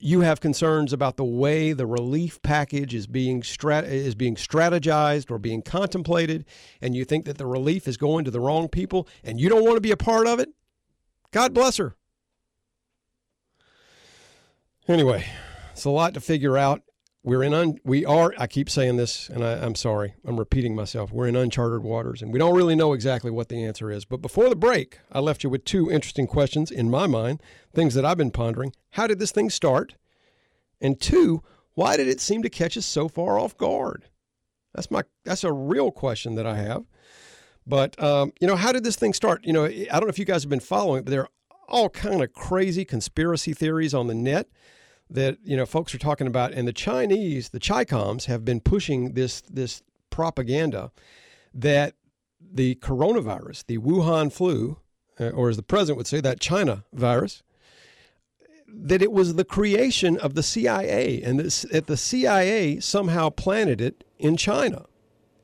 [0.00, 5.30] you have concerns about the way the relief package is being strat- is being strategized
[5.30, 6.46] or being contemplated
[6.80, 9.62] and you think that the relief is going to the wrong people and you don't
[9.62, 10.48] want to be a part of it?
[11.30, 11.94] God bless her.
[14.88, 15.26] Anyway
[15.72, 16.82] it's a lot to figure out
[17.22, 20.74] we're in un- we are i keep saying this and I, i'm sorry i'm repeating
[20.74, 24.04] myself we're in uncharted waters and we don't really know exactly what the answer is.
[24.04, 27.42] But before the break i left you with two interesting questions in my mind
[27.74, 28.72] things that i've been pondering.
[28.90, 29.96] How did this thing start?
[30.80, 31.42] And two
[31.74, 34.06] why did it seem to catch us so far off guard?
[34.74, 36.84] That's my that's a real question that i have.
[37.66, 39.44] But um, you know how did this thing start?
[39.44, 41.30] You know i don't know if you guys have been following it but there are
[41.68, 44.48] all kind of crazy conspiracy theories on the net
[45.10, 49.14] that you know folks are talking about, and the Chinese, the Chicoms, have been pushing
[49.14, 50.92] this this propaganda
[51.52, 51.94] that
[52.40, 54.78] the coronavirus, the Wuhan flu,
[55.18, 57.42] uh, or as the president would say, that China virus,
[58.66, 64.04] that it was the creation of the CIA, and that the CIA somehow planted it
[64.18, 64.86] in China,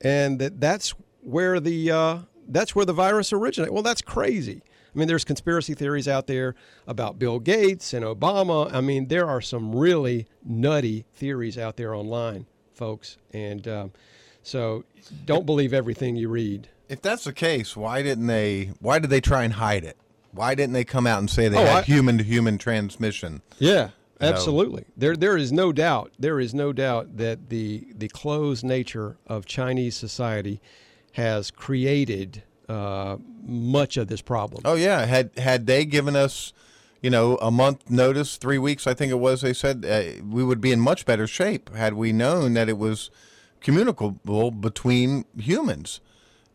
[0.00, 3.74] and that that's where the uh, that's where the virus originated.
[3.74, 4.62] Well, that's crazy.
[4.96, 6.54] I mean, there's conspiracy theories out there
[6.86, 8.72] about Bill Gates and Obama.
[8.72, 13.18] I mean, there are some really nutty theories out there online, folks.
[13.30, 13.92] And um,
[14.42, 14.84] so
[15.26, 16.68] don't believe everything you read.
[16.88, 18.70] If that's the case, why didn't they?
[18.80, 19.98] Why did they try and hide it?
[20.32, 23.42] Why didn't they come out and say they Oh, had human to human transmission?
[23.58, 24.28] Yeah, know.
[24.28, 24.84] absolutely.
[24.96, 26.12] There, there is no doubt.
[26.18, 30.60] There is no doubt that the the closed nature of Chinese society
[31.12, 34.62] has created uh, much of this problem.
[34.64, 36.52] Oh yeah, had had they given us,
[37.00, 39.40] you know, a month notice, three weeks, I think it was.
[39.42, 42.78] They said uh, we would be in much better shape had we known that it
[42.78, 43.10] was
[43.60, 46.00] communicable between humans.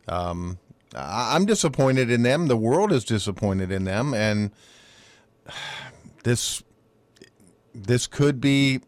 [0.07, 0.57] Um,
[0.95, 2.47] I- I'm disappointed in them.
[2.47, 4.51] The world is disappointed in them, and
[6.23, 6.63] this
[7.73, 8.81] this could be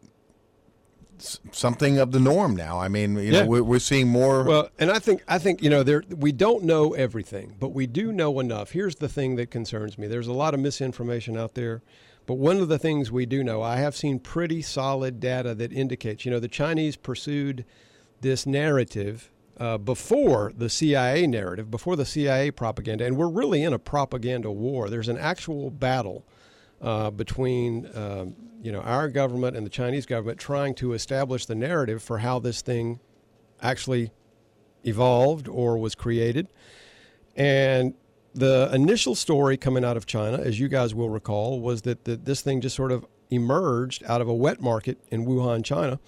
[1.51, 2.79] something of the norm now.
[2.79, 3.41] I mean, you Yeah.
[3.43, 4.43] know, we're, we're seeing more.
[4.43, 7.87] Well, and I think I think you know there we don't know everything, but we
[7.87, 8.71] do know enough.
[8.71, 10.07] Here's the thing that concerns me.
[10.07, 11.81] There's a lot of misinformation out there,
[12.25, 15.71] but one of the things we do know, I have seen pretty solid data that
[15.73, 17.65] indicates, you know, the Chinese pursued
[18.21, 23.71] this narrative uh, before the CIA narrative, before the CIA propaganda, and we're really in
[23.73, 24.89] a propaganda war.
[24.89, 26.25] There's an actual battle
[26.81, 31.55] uh, between um, you know our government and the Chinese government trying to establish the
[31.55, 32.99] narrative for how this thing
[33.61, 34.11] actually
[34.83, 36.47] evolved or was created.
[37.35, 37.93] And
[38.33, 42.15] the initial story coming out of China, as you guys will recall, was that the,
[42.15, 45.99] this thing just sort of emerged out of a wet market in Wuhan, China,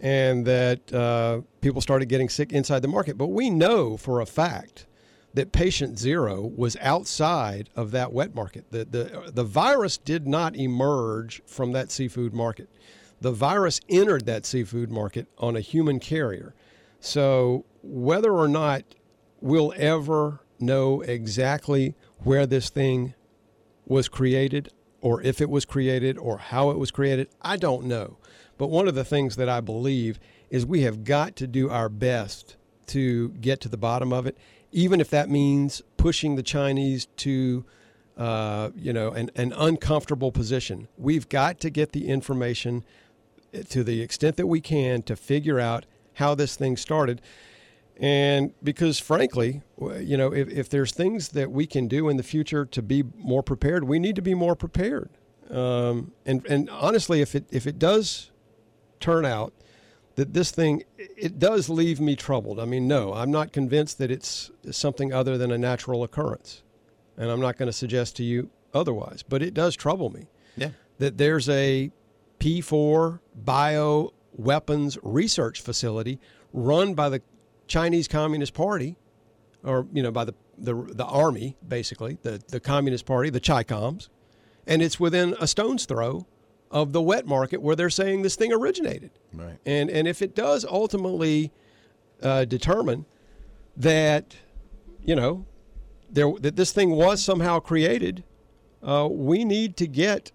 [0.00, 3.16] and that uh, people started getting sick inside the market.
[3.16, 4.86] But we know for a fact
[5.36, 8.64] that patient zero was outside of that wet market.
[8.70, 12.70] The, the, the virus did not emerge from that seafood market.
[13.20, 16.54] The virus entered that seafood market on a human carrier.
[17.00, 18.84] So whether or not
[19.42, 23.12] we'll ever know exactly where this thing
[23.84, 24.70] was created
[25.02, 28.16] or if it was created or how it was created, I don't know.
[28.56, 30.18] But one of the things that I believe
[30.48, 34.38] is we have got to do our best to get to the bottom of it,
[34.72, 37.64] even if that means pushing the Chinese to,
[38.16, 40.88] uh, you know, an, an uncomfortable position.
[40.96, 42.84] We've got to get the information
[43.52, 47.20] eh, to the extent that we can to figure out how this thing started.
[47.98, 49.62] And because, frankly,
[49.98, 53.04] you know, if, if there's things that we can do in the future to be
[53.16, 55.08] more prepared, we need to be more prepared.
[55.50, 58.30] Um, and and honestly, if it if it does
[58.98, 59.52] turn out
[60.16, 62.58] that this thing it does leave me troubled.
[62.58, 66.62] I mean, no, I'm not convinced that it's something other than a natural occurrence,
[67.16, 69.22] and I'm not going to suggest to you otherwise.
[69.22, 70.26] But it does trouble me
[70.56, 70.70] yeah.
[70.98, 71.92] that there's a
[72.40, 76.18] P4 bio weapons research facility
[76.52, 77.22] run by the
[77.66, 78.96] Chinese Communist Party,
[79.62, 84.08] or you know, by the the, the army, basically the the Communist Party, the Chi-Coms,
[84.66, 86.26] and it's within a stone's throw
[86.70, 89.10] of the wet market where they're saying this thing originated.
[89.32, 89.58] Right.
[89.64, 91.52] And and if it does ultimately
[92.22, 93.06] uh, determine
[93.76, 94.36] that
[95.02, 95.46] you know
[96.10, 98.24] there that this thing was somehow created,
[98.82, 100.32] uh, we need to get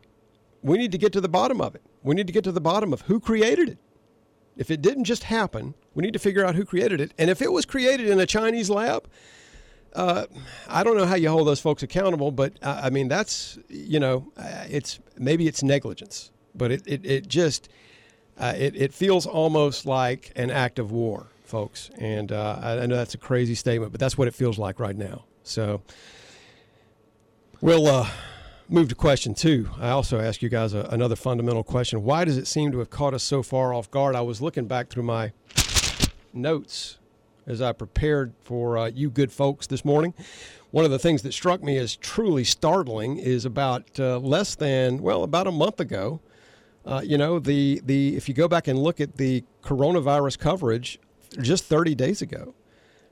[0.61, 1.81] we need to get to the bottom of it.
[2.03, 3.77] We need to get to the bottom of who created it.
[4.57, 7.13] If it didn't just happen, we need to figure out who created it.
[7.17, 9.07] And if it was created in a Chinese lab,
[9.93, 10.25] uh,
[10.67, 13.99] I don't know how you hold those folks accountable, but uh, I mean that's you
[13.99, 17.69] know uh, it's maybe it's negligence, but it it, it just
[18.37, 21.89] uh, it it feels almost like an act of war, folks.
[21.97, 24.95] And uh, I, know that's a crazy statement, but that's what it feels like right
[24.95, 25.25] now.
[25.43, 25.81] So
[27.59, 28.07] we'll
[28.69, 29.69] move to question two.
[29.77, 32.89] I also ask you guys a, another fundamental question: Why does it seem to have
[32.89, 34.15] caught us so far off guard?
[34.15, 35.33] I was looking back through my
[36.33, 36.97] notes
[37.47, 40.13] as I prepared for uh, you good folks this morning.
[40.71, 45.01] One of the things that struck me as truly startling is about uh, less than
[45.01, 46.21] well, about a month ago.
[46.85, 50.99] Uh, you know, the the if you go back and look at the coronavirus coverage,
[51.41, 52.55] just 30 days ago,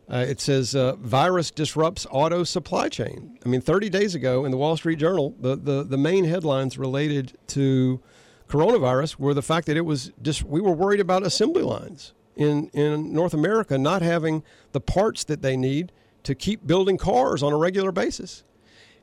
[0.10, 3.38] uh, it says uh, virus disrupts auto supply chain.
[3.46, 6.78] I mean, 30 days ago in the Wall Street Journal, the the, the main headlines
[6.78, 8.00] related to
[8.48, 12.70] coronavirus were the fact that it was just we were worried about assembly lines in
[12.74, 15.92] in North America not having the parts that they need
[16.24, 18.44] to keep building cars on a regular basis.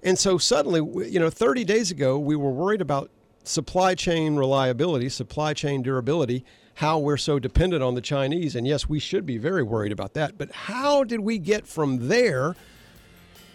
[0.03, 3.11] And so suddenly, you know, 30 days ago, we were worried about
[3.43, 8.55] supply chain reliability, supply chain durability, how we're so dependent on the Chinese.
[8.55, 10.37] And yes, we should be very worried about that.
[10.37, 12.55] But how did we get from there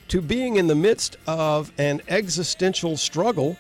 [0.08, 3.58] to being in the midst of an existential struggle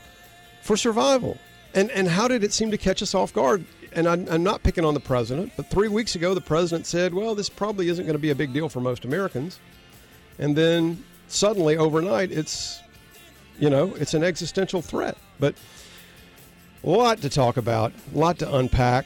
[0.63, 1.37] for survival?
[1.73, 3.63] And, and how did it seem to catch us off guard?
[3.93, 7.13] And I'm, I'm not picking on the president, but three weeks ago, the president said,
[7.13, 9.59] well, this probably isn't going to be a big deal for most Americans.
[10.39, 12.81] And then suddenly, overnight, it's,
[13.59, 15.17] you know, it's an existential threat.
[15.39, 15.55] But
[16.83, 19.05] a lot to talk about, a lot to unpack.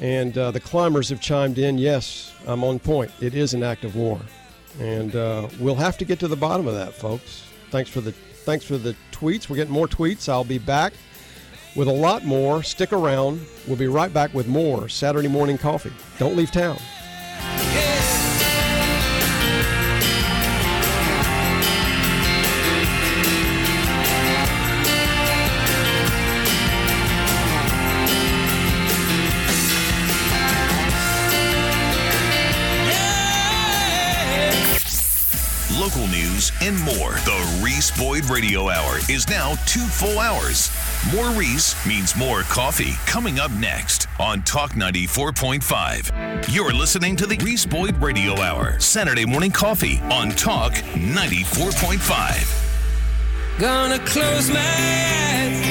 [0.00, 1.78] And uh, the climbers have chimed in.
[1.78, 3.10] Yes, I'm on point.
[3.20, 4.20] It is an act of war,
[4.78, 7.44] and uh, we'll have to get to the bottom of that, folks.
[7.70, 9.48] Thanks for the thanks for the tweets.
[9.50, 10.28] We're getting more tweets.
[10.28, 10.92] I'll be back
[11.78, 12.62] with a lot more.
[12.64, 13.40] Stick around.
[13.68, 15.92] We'll be right back with more Saturday morning coffee.
[16.18, 16.76] Don't leave town.
[35.78, 37.12] Local news and more.
[37.24, 40.70] The Reese Boyd Radio Hour is now two full hours.
[41.14, 42.92] More Reese means more coffee.
[43.06, 46.52] Coming up next on Talk 94.5.
[46.52, 53.58] You're listening to the Reese Boyd Radio Hour, Saturday morning coffee on Talk 94.5.
[53.58, 55.67] Gonna close my eyes.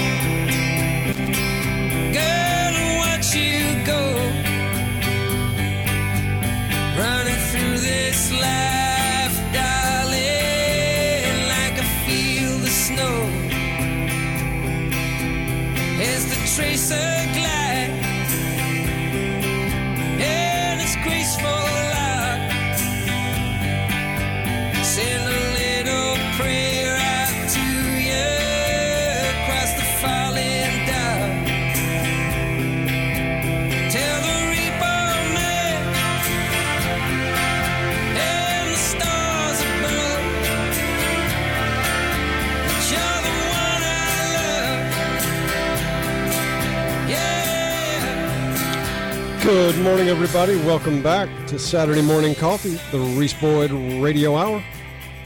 [49.48, 50.58] Good morning, everybody.
[50.58, 54.62] Welcome back to Saturday Morning Coffee, the Reese Boyd Radio Hour.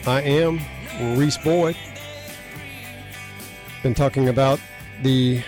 [0.05, 0.59] I am
[1.17, 1.75] Reese Boyd.
[3.81, 4.59] Been talking about
[5.01, 5.41] the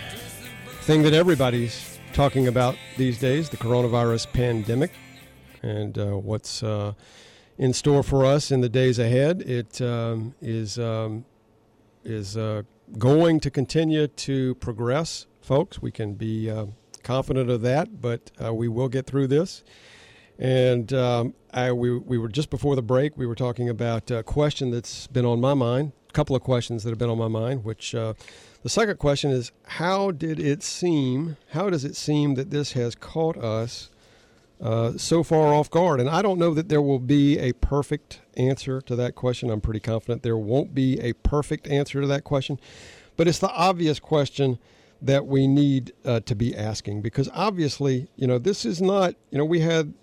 [0.82, 4.94] thing that everybody's talking about these days the coronavirus pandemic
[5.62, 6.94] and uh, what's uh,
[7.60, 9.44] in store for us in the days ahead.
[9.44, 11.26] It um, is um,
[12.04, 12.64] is uh,
[12.98, 15.80] going to continue to progress, folks.
[15.80, 16.66] We can be uh,
[17.04, 19.64] confident of that, but uh, we will get through this.
[20.40, 24.24] And um, I, we, we were just before the break, we were talking about a
[24.24, 27.28] question that's been on my mind, a couple of questions that have been on my
[27.28, 28.14] mind, which uh,
[28.64, 32.96] the second question is how did it seem, how does it seem that this has
[32.96, 33.90] caught us
[34.60, 36.00] uh, so far off guard?
[36.00, 39.50] And I don't know that there will be a perfect answer to that question.
[39.50, 42.60] I'm pretty confident there won't be a perfect answer to that question,
[43.18, 44.58] but it's the obvious question
[45.04, 49.38] that we need uh, to be asking because obviously, you know, this is not, you
[49.38, 49.94] know, we had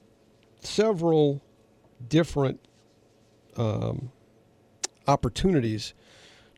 [0.60, 1.42] several
[2.06, 2.60] different
[3.56, 4.12] um,
[5.08, 5.94] opportunities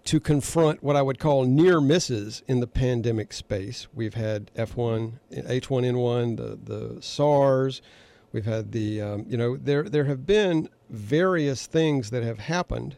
[0.04, 3.86] to confront what I would call near misses in the pandemic space.
[3.94, 7.80] We've had F1, H1N1, the, the SARS.
[8.32, 12.96] We've had the, um, you know, there, there have been various things that have happened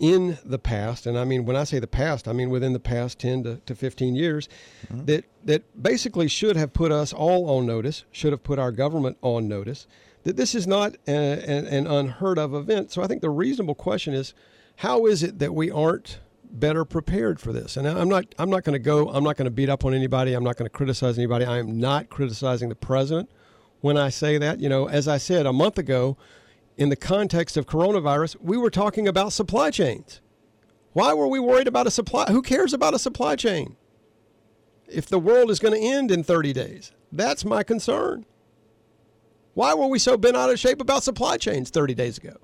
[0.00, 2.80] in the past, and I mean, when I say the past, I mean within the
[2.80, 4.48] past 10 to, to 15 years,
[4.86, 5.04] mm-hmm.
[5.04, 9.18] that, that basically should have put us all on notice, should have put our government
[9.20, 9.86] on notice,
[10.24, 12.90] that this is not a, an, an unheard of event.
[12.90, 14.32] So I think the reasonable question is,
[14.76, 16.18] how is it that we aren't
[16.50, 17.76] better prepared for this?
[17.76, 19.92] And I'm not I'm not going to go I'm not going to beat up on
[19.92, 20.32] anybody.
[20.32, 21.44] I'm not going to criticize anybody.
[21.44, 23.30] I am not criticizing the president
[23.82, 24.60] when I say that.
[24.60, 26.16] You know, as I said a month ago,
[26.80, 30.22] in the context of coronavirus, we were talking about supply chains.
[30.94, 32.24] Why were we worried about a supply?
[32.30, 33.76] Who cares about a supply chain?
[34.88, 38.24] If the world is going to end in 30 days, that's my concern.
[39.52, 42.36] Why were we so bent out of shape about supply chains 30 days ago?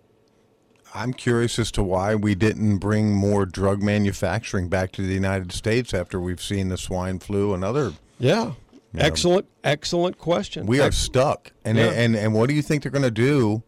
[0.95, 5.51] I'm curious as to why we didn't bring more drug manufacturing back to the United
[5.51, 7.95] States after we've seen the swine flu and other.
[8.19, 8.53] Yeah.
[8.99, 10.67] Excellent, excellent question.
[10.67, 11.53] We are stuck.
[11.65, 11.91] And Yeah.
[11.91, 13.63] and and what do you think they're going to do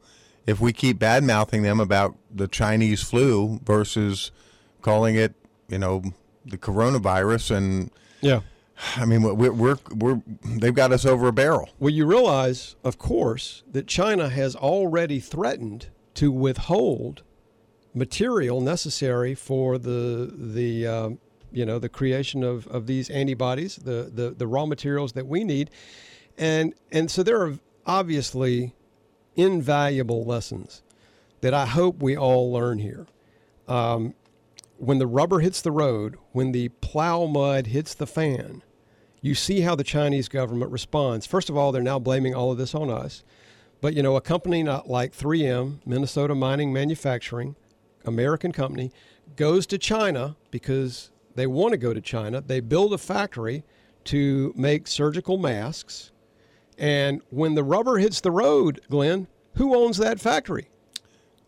[0.49, 4.33] if we keep bad mouthing them about the Chinese flu versus
[4.81, 5.35] calling it,
[5.69, 6.03] you know,
[6.47, 7.55] the coronavirus?
[7.55, 7.91] And
[8.23, 8.41] yeah.
[8.97, 11.69] I mean, we're we're, we're they've got us over a barrel.
[11.79, 17.23] Well, you realize, of course, that China has already threatened to withhold
[17.93, 21.19] material necessary for the the um,
[21.53, 25.45] you know the creation of, of these antibodies, the, the the raw materials that we
[25.45, 25.69] need,
[26.39, 28.73] and and so there are obviously
[29.39, 30.83] invaluable lessons
[31.41, 33.07] that I hope we all learn here.
[33.67, 34.15] Um,
[34.77, 38.63] when the rubber hits the road, when the plow mud hits the fan,
[39.21, 41.27] you see how the Chinese government responds.
[41.27, 43.25] First of all, they're now blaming all of this on us.
[43.81, 47.57] But you know, a company not like 3M, Minnesota Mining Manufacturing,
[48.05, 48.93] American company,
[49.37, 52.41] goes to China because they want to go to China.
[52.41, 53.65] They build a factory
[54.05, 56.11] to make surgical masks.
[56.79, 59.27] And when the rubber hits the road, Glenn,
[59.57, 60.69] who owns that factory?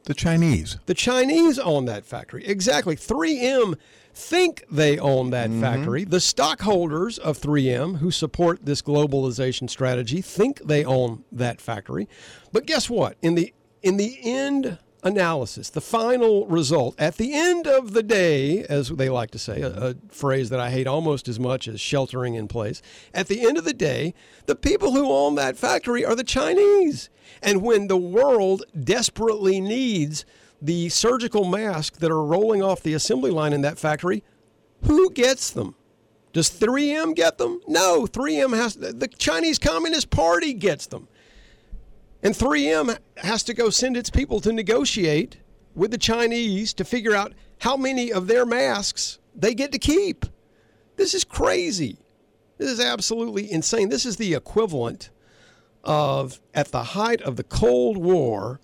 [0.05, 0.79] The Chinese.
[0.87, 2.45] The Chinese own that factory.
[2.47, 2.97] Exactly.
[2.97, 3.77] 3M
[4.13, 5.61] think they own that mm-hmm.
[5.61, 6.05] factory.
[6.05, 12.09] The stockholders of 3M who support this globalization strategy think they own that factory.
[12.53, 13.17] But guess what?
[13.23, 18.65] In the in the end analysis, the final result, at the end of the day,
[18.65, 21.81] as they like to say, a, a phrase that I hate almost as much as
[21.81, 22.83] sheltering in place,
[23.15, 24.15] at the end of the day,
[24.47, 27.09] the people who own that factory are the Chinese.
[27.43, 30.25] And when the world desperately needs
[30.61, 34.23] the surgical masks that are rolling off the assembly line in that factory,
[34.85, 35.75] who gets them?
[36.33, 37.61] Does 3M get them?
[37.67, 41.09] No, 3M has the Chinese Communist Party gets them.
[42.23, 45.39] And 3M has to go send its people to negotiate
[45.75, 50.27] with the Chinese to figure out how many of their masks they get to keep.
[50.97, 51.99] This is crazy.
[52.59, 53.89] This is absolutely insane.
[53.89, 55.11] This is the equivalent
[55.83, 58.61] of at the height of the Cold War,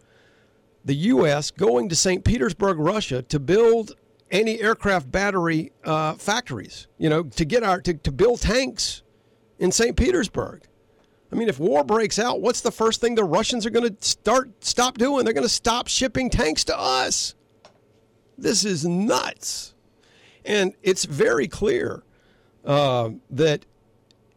[0.85, 1.51] the U.S.
[1.51, 2.25] going to St.
[2.25, 3.93] Petersburg, Russia, to build
[4.31, 6.89] anti-aircraft battery uh, factories.
[6.99, 9.03] You know, to get our to, to build tanks
[9.59, 9.97] in St.
[9.97, 10.63] Petersburg.
[11.33, 14.07] I mean, if war breaks out, what's the first thing the Russians are going to
[14.07, 15.25] start stop doing?
[15.25, 17.35] They're going to stop shipping tanks to us.
[18.39, 19.75] This is nuts,
[20.45, 22.05] and it's very clear
[22.65, 23.65] uh, that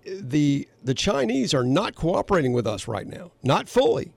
[0.06, 4.14] the the Chinese are not cooperating with us right now, not fully,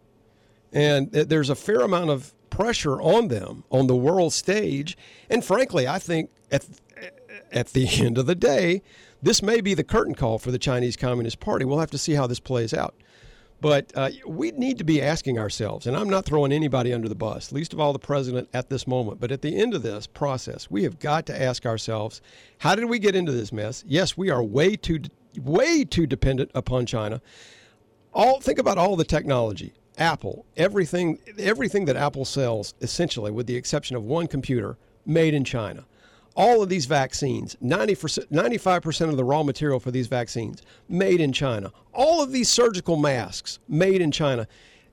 [0.72, 4.96] and there's a fair amount of pressure on them on the world stage.
[5.28, 6.64] And frankly, I think at
[7.50, 8.82] at the end of the day,
[9.22, 11.64] this may be the curtain call for the Chinese Communist Party.
[11.64, 12.94] We'll have to see how this plays out.
[13.60, 17.14] But uh, we need to be asking ourselves, and I'm not throwing anybody under the
[17.14, 19.20] bus, least of all the president at this moment.
[19.20, 22.20] But at the end of this process, we have got to ask ourselves,
[22.58, 23.84] how did we get into this mess?
[23.86, 25.02] Yes, we are way too,
[25.40, 27.22] way too dependent upon China.
[28.12, 33.54] All think about all the technology, Apple, everything, everything that Apple sells, essentially, with the
[33.54, 35.84] exception of one computer, made in China
[36.34, 41.32] all of these vaccines 90%, 95% of the raw material for these vaccines made in
[41.32, 41.72] china.
[41.92, 44.46] All of these surgical masks made in china.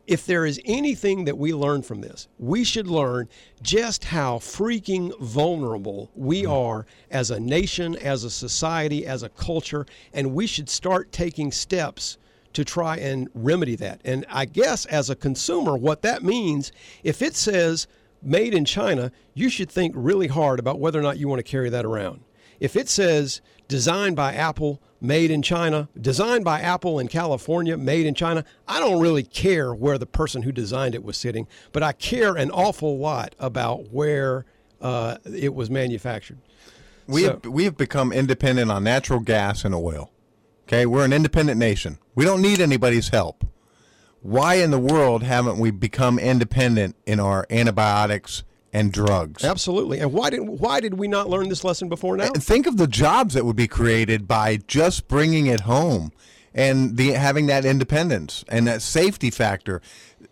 [0.08, 3.30] If there is anything that we learn from this we should learn
[3.62, 6.52] just how freaking vulnerable we mm-hmm.
[6.52, 11.52] are as a nation as a society as a culture and we should start taking
[11.52, 12.18] steps
[12.52, 14.02] to try and remedy that.
[14.04, 16.72] And i guess as a consumer what that means
[17.04, 17.88] if it says
[18.22, 21.44] made in China, you should think really hard about whether or not you want to
[21.44, 22.22] carry that around.
[22.60, 23.40] if it says
[23.70, 28.80] designed by Apple, made in China, designed by Apple in California, made in China, I
[28.82, 32.52] don't really care where the person who designed it was sitting, but I care an
[32.52, 34.46] awful lot about where
[34.82, 36.40] uh, it was manufactured.
[37.08, 40.12] We So- have we have become independent on natural gas and oil.
[40.68, 41.98] Okay, we're an independent nation.
[42.16, 43.46] We don't need anybody's help.
[44.22, 48.44] Why in the world haven't we become independent in our antibiotics
[48.74, 49.44] and drugs?
[49.44, 50.00] Absolutely.
[50.00, 52.26] And why did why did we not learn this lesson before now?
[52.26, 56.12] And think of the jobs that would be created by just bringing it home
[56.54, 59.82] and the having that independence and that safety factor.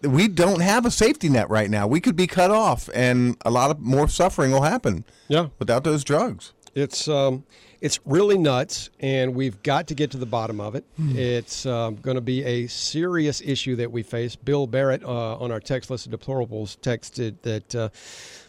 [0.02, 1.88] We don't have a safety net right now.
[1.88, 5.06] We could be cut off, and a lot of more suffering will happen.
[5.28, 5.48] Yeah.
[5.58, 6.54] without those drugs.
[6.76, 7.44] It's um,
[7.80, 10.84] it's really nuts, and we've got to get to the bottom of it.
[11.18, 14.36] It's um, going to be a serious issue that we face.
[14.36, 17.90] Bill Barrett uh, on our text list of deplorables texted that uh,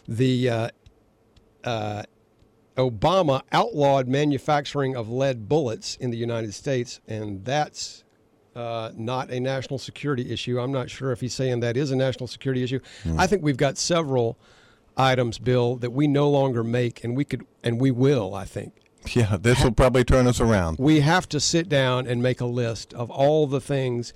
[0.07, 0.69] the uh,
[1.63, 2.03] uh,
[2.77, 8.03] Obama outlawed manufacturing of lead bullets in the United States, and that's
[8.55, 10.59] uh, not a national security issue.
[10.59, 12.79] I'm not sure if he's saying that is a national security issue.
[13.17, 14.37] I think we've got several
[14.97, 18.33] items, Bill, that we no longer make, and we could, and we will.
[18.33, 18.73] I think
[19.15, 20.77] Yeah, this will probably turn us around.
[20.77, 24.13] we have to sit down and make a list of all the things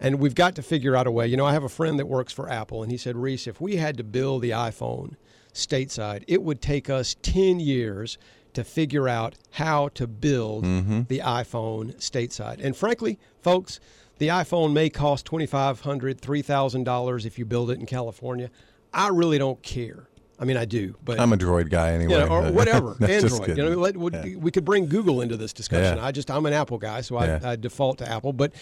[0.00, 1.26] and we've got to figure out a way.
[1.28, 3.60] You know i have a friend that works for apple and he said reese if
[3.60, 5.16] we had to build the iphone
[5.52, 8.18] stateside it would take us 10 years
[8.54, 11.02] to figure out how to build mm-hmm.
[11.08, 12.58] the iphone stateside.
[12.62, 13.80] And frankly folks
[14.18, 18.50] the iphone may cost $2500 $3000 if you build it in california.
[18.92, 20.08] I really don't care
[20.38, 22.12] i mean i do but I'm a droid guy anyway.
[22.14, 23.48] you know, or whatever, Android.
[23.56, 24.36] You know, let, would, Yeah.
[24.36, 25.98] we could bring Google into this discussion.
[25.98, 26.04] Yeah.
[26.04, 27.40] I just I'm an Apple guy, so I, Yeah.
[27.44, 28.32] I default to Apple.
[28.32, 28.52] But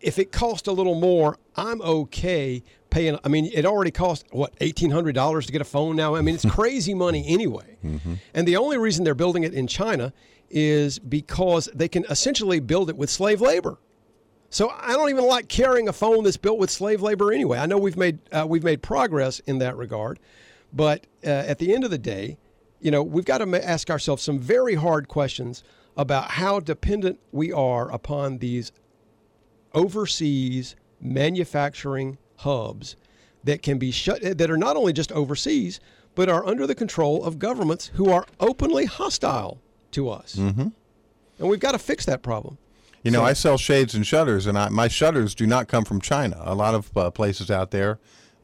[0.00, 3.18] if it cost a little more, I'm okay paying.
[3.24, 6.14] I mean, it already cost what eighteen hundred dollars to get a phone now.
[6.16, 7.76] I mean, it's crazy money anyway.
[7.84, 8.14] Mm-hmm.
[8.34, 10.12] And the only reason they're building it in China
[10.50, 13.78] is because they can essentially build it with slave labor.
[14.50, 17.58] So I don't even like carrying a phone that's built with slave labor anyway.
[17.58, 20.18] I know we've made uh, we've made progress in that regard,
[20.72, 22.38] but uh, at the end of the day,
[22.80, 25.62] you know, we've got to ask ourselves some very hard questions
[25.96, 28.72] about how dependent we are upon these
[29.74, 32.96] overseas manufacturing hubs
[33.44, 35.80] that can be shut that are not only just overseas
[36.14, 39.60] but are under the control of governments who are openly hostile
[39.90, 40.36] to us.
[40.36, 40.68] Mm-hmm.
[41.38, 42.58] And we've got to fix that problem.
[43.02, 45.84] You know, So- I sell shades and shutters, and I, my shutters do not come
[45.84, 46.40] from China.
[46.44, 47.98] A lot of uh, places out there,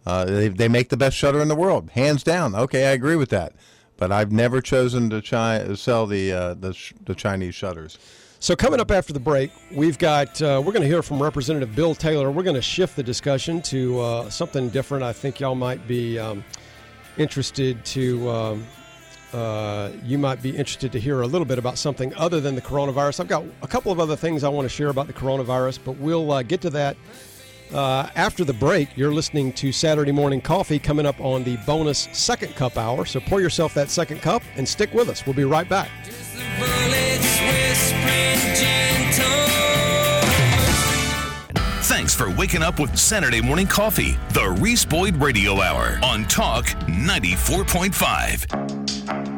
[0.09, 2.55] uh, they, they make the best shutter in the world, hands down.
[2.55, 3.53] Okay, I agree with that.
[3.99, 7.99] But I've never chosen to chi- sell the, uh, the, sh- the Chinese shutters.
[8.41, 11.75] So coming up after the break, we've got uh, we're going to hear from Representative
[11.75, 12.31] Bill Taylor.
[12.31, 15.03] We're going to shift the discussion to uh, something different.
[15.03, 16.45] I think y'all might be um,
[17.19, 18.31] interested to.
[18.31, 18.67] Um,
[19.35, 22.63] uh, you might be interested to hear a little bit about something other than the
[22.63, 23.21] coronavirus.
[23.21, 25.99] I've got a couple of other things I want to share about the coronavirus, but
[25.99, 26.97] we'll uh, get to that
[27.73, 28.89] uh, after the break.
[28.97, 33.05] You're listening to Saturday Morning Coffee coming up on the bonus second cup hour.
[33.05, 35.25] So pour yourself that second cup and stick with us.
[35.27, 35.89] We'll be right back.
[41.83, 46.67] Thanks for waking up with Saturday Morning Coffee, the Reese Boyd Radio Hour on Talk
[46.87, 49.38] 94.5.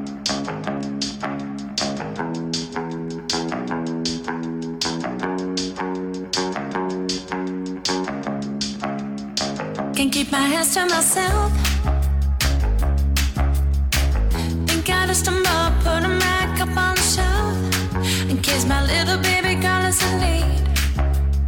[10.25, 11.51] keep my hands to myself.
[14.69, 17.57] Think I just stumble, put 'em back up on the shelf.
[18.31, 20.63] In case my little baby girl is in need.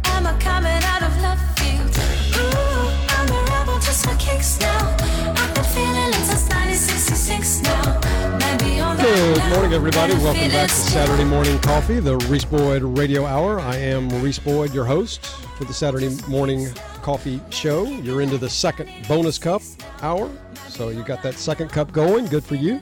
[0.05, 1.93] I'm a coming out of left field.
[2.39, 4.81] Ooh, I'm a rebel just for kicks now.
[5.39, 7.83] I've been feeling it since 1966 now.
[8.43, 10.13] Maybe on the Good morning, everybody.
[10.15, 10.75] Welcome back to.
[10.95, 13.59] Saturday Morning Coffee, the Reese Boyd Radio Hour.
[13.59, 16.73] I am Reese Boyd, your host for the Saturday Morning
[17.03, 17.85] Coffee Show.
[17.85, 19.61] You're into the second bonus cup
[20.01, 20.31] hour,
[20.69, 22.25] so you got that second cup going.
[22.25, 22.81] Good for you.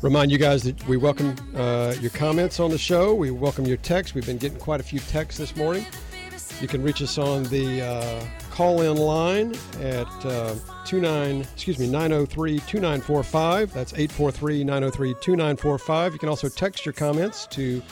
[0.00, 3.12] Remind you guys that we welcome uh, your comments on the show.
[3.12, 4.14] We welcome your texts.
[4.14, 5.84] We've been getting quite a few texts this morning.
[6.60, 10.54] You can reach us on the uh, call-in line at uh,
[10.86, 13.72] 29, excuse me, 903-2945.
[13.72, 16.12] That's 843-903-2945.
[16.12, 17.82] You can also text your comments to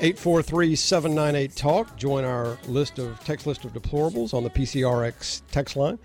[0.00, 1.96] 843-798-TALK.
[1.96, 5.98] Join our list of text list of deplorables on the PCRX text line.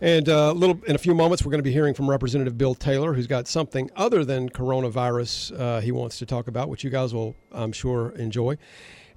[0.00, 2.58] And uh, a little in a few moments, we're going to be hearing from Representative
[2.58, 6.84] Bill Taylor, who's got something other than coronavirus uh, he wants to talk about, which
[6.84, 8.58] you guys will, I'm sure, enjoy.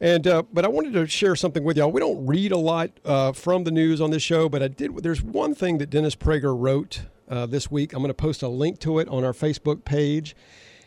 [0.02, 1.92] And uh, but I wanted to share something with y'all.
[1.92, 5.04] We don't read a lot uh, from the news on this show, but I did.
[5.04, 7.92] There's one thing that Dennis Prager wrote uh, this week.
[7.92, 10.36] I'm going to post a link to it on our Facebook page.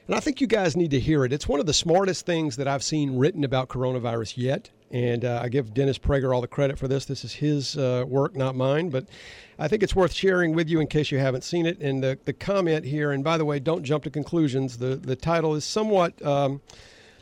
[0.08, 1.32] And I think you guys need to hear it.
[1.32, 4.70] It's one of the smartest things that I've seen written about coronavirus yet.
[4.90, 7.04] And uh, I give Dennis Prager all the credit for this.
[7.04, 8.90] This is his uh, work, not mine.
[8.90, 9.06] But
[9.58, 11.80] I think it's worth sharing with you in case you haven't seen it.
[11.80, 14.76] And the, the comment here, and by the way, don't jump to conclusions.
[14.76, 16.20] The, the title is somewhat.
[16.24, 16.60] Um,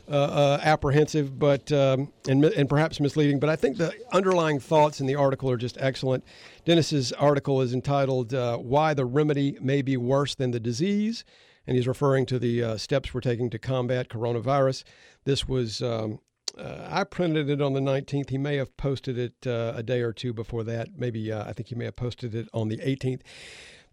[0.09, 3.39] uh, uh, apprehensive, but um, and and perhaps misleading.
[3.39, 6.25] But I think the underlying thoughts in the article are just excellent.
[6.65, 11.23] Dennis's article is entitled uh, "Why the Remedy May Be Worse Than the Disease,"
[11.67, 14.83] and he's referring to the uh, steps we're taking to combat coronavirus.
[15.25, 15.81] This was.
[15.81, 16.19] Um,
[16.57, 18.29] uh, I printed it on the 19th.
[18.29, 20.89] He may have posted it uh, a day or two before that.
[20.97, 23.21] Maybe I think he may have posted it on the 18th.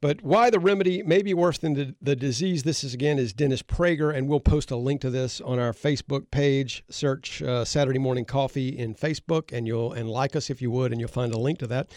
[0.00, 2.62] But why the remedy may be worse than the, the disease.
[2.62, 5.72] This is again is Dennis Prager, and we'll post a link to this on our
[5.72, 6.84] Facebook page.
[6.88, 10.92] Search uh, Saturday Morning Coffee in Facebook, and you'll and like us if you would,
[10.92, 11.90] and you'll find a link to that.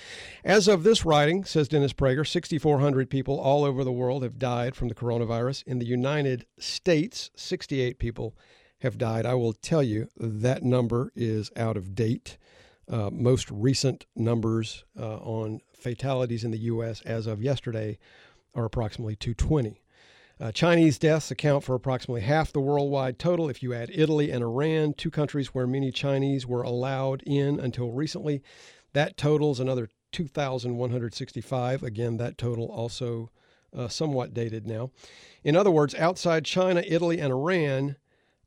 [0.44, 4.76] As of this writing, says Dennis Prager, 6,400 people all over the world have died
[4.76, 5.64] from the coronavirus.
[5.68, 8.36] In the United States, 68 people
[8.80, 9.28] have died.
[9.28, 12.40] I will tell you that number is out of date.
[12.90, 17.02] Uh, most recent numbers uh, on fatalities in the U.S.
[17.02, 17.98] as of yesterday
[18.54, 19.82] are approximately 220.
[20.40, 23.48] Uh, Chinese deaths account for approximately half the worldwide total.
[23.48, 27.92] If you add Italy and Iran, two countries where many Chinese were allowed in until
[27.92, 28.42] recently,
[28.94, 31.84] that totals another 2,165.
[31.84, 33.30] Again, that total also
[33.76, 34.90] uh, somewhat dated now.
[35.44, 37.98] In other words, outside China, Italy, and Iran,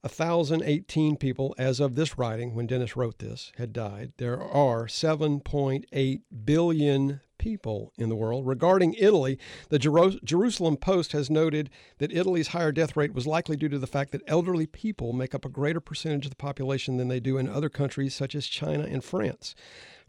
[0.00, 4.12] 1,018 people, as of this writing, when Dennis wrote this, had died.
[4.18, 8.46] There are 7.8 billion people in the world.
[8.46, 9.38] Regarding Italy,
[9.68, 11.68] the Jer- Jerusalem Post has noted
[11.98, 15.34] that Italy's higher death rate was likely due to the fact that elderly people make
[15.34, 18.46] up a greater percentage of the population than they do in other countries such as
[18.46, 19.54] China and France.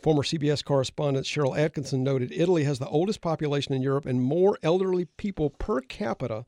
[0.01, 4.57] Former CBS correspondent Sharyl Attkisson noted Italy has the oldest population in Europe and more
[4.63, 6.45] elderly people per capita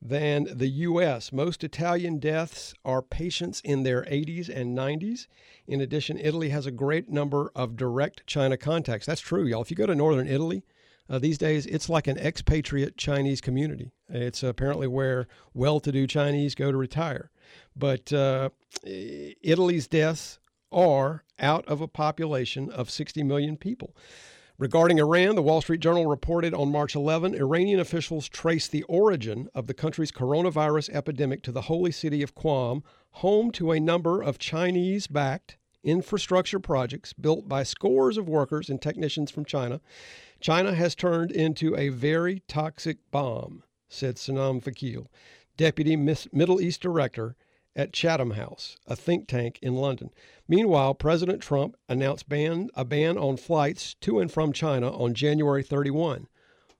[0.00, 1.32] than the U.S.
[1.32, 5.26] Most Italian deaths are patients in their 80s and 90s.
[5.66, 9.06] In addition, Italy has a great number of direct China contacts.
[9.06, 9.62] That's true, y'all.
[9.62, 10.62] If you go to northern Italy,
[11.08, 13.92] uh, these days it's like an expatriate Chinese community.
[14.08, 17.30] It's apparently where well to do Chinese go to retire.
[17.74, 18.50] But uh,
[18.84, 20.38] Italy's deaths
[20.72, 23.94] are out of a population of 60 million people.
[24.58, 29.50] Regarding Iran, the Wall Street Journal reported on March 11 Iranian officials traced the origin
[29.54, 34.22] of the country's coronavirus epidemic to the holy city of Qom, home to a number
[34.22, 39.78] of Chinese backed infrastructure projects built by scores of workers and technicians from China.
[40.40, 45.08] China has turned into a very toxic bomb, said Sanam Vakil,
[45.58, 47.36] deputy Middle East director
[47.76, 50.10] at Chatham House, a think tank in London.
[50.48, 55.62] Meanwhile, President Trump announced ban, a ban on flights to and from China on January
[55.62, 56.26] 31,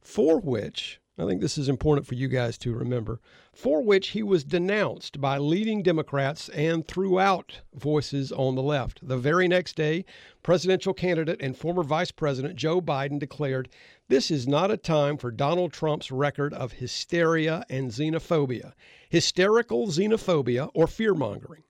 [0.01, 3.21] for which I think this is important for you guys to remember,
[3.55, 9.07] for which he was denounced by leading Democrats and throughout voices on the left.
[9.07, 10.05] The very next day,
[10.43, 13.71] presidential candidate and former Vice President Joe Biden declared
[14.09, 18.75] this is not a time for Donald Trump's record of hysteria and xenophobia.
[19.09, 21.62] Hysterical xenophobia or fear mongering.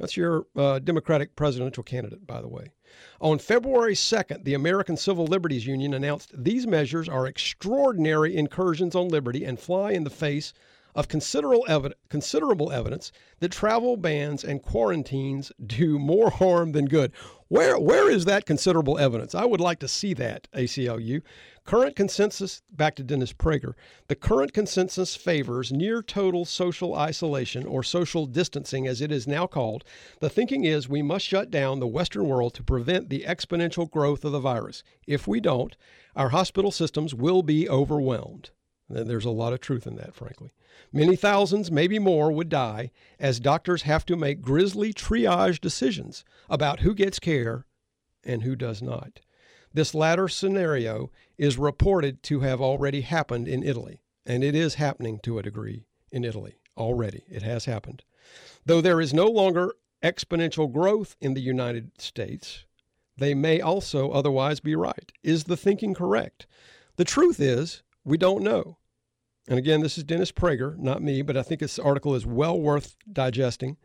[0.00, 2.70] That's your uh, Democratic presidential candidate, by the way.
[3.20, 9.08] On February 2nd, the American Civil Liberties Union announced these measures are extraordinary incursions on
[9.08, 10.54] liberty and fly in the face
[10.94, 17.12] of considerable, evi- considerable evidence that travel bans and quarantines do more harm than good.
[17.50, 19.34] Where, where is that considerable evidence?
[19.34, 21.20] I would like to see that, ACLU.
[21.64, 23.72] Current consensus, back to Dennis Prager,
[24.06, 29.48] the current consensus favors near total social isolation or social distancing, as it is now
[29.48, 29.82] called.
[30.20, 34.24] The thinking is we must shut down the Western world to prevent the exponential growth
[34.24, 34.84] of the virus.
[35.08, 35.76] If we don't,
[36.14, 38.50] our hospital systems will be overwhelmed.
[38.90, 40.52] There's a lot of truth in that, frankly.
[40.92, 46.80] Many thousands, maybe more, would die as doctors have to make grisly triage decisions about
[46.80, 47.66] who gets care
[48.24, 49.20] and who does not.
[49.72, 55.20] This latter scenario is reported to have already happened in Italy, and it is happening
[55.22, 57.24] to a degree in Italy already.
[57.28, 58.02] It has happened.
[58.66, 62.64] Though there is no longer exponential growth in the United States,
[63.16, 65.12] they may also otherwise be right.
[65.22, 66.46] Is the thinking correct?
[66.96, 68.76] The truth is, we don't know.
[69.48, 72.60] And again, this is Dennis Prager, not me, but I think this article is well
[72.60, 73.76] worth digesting.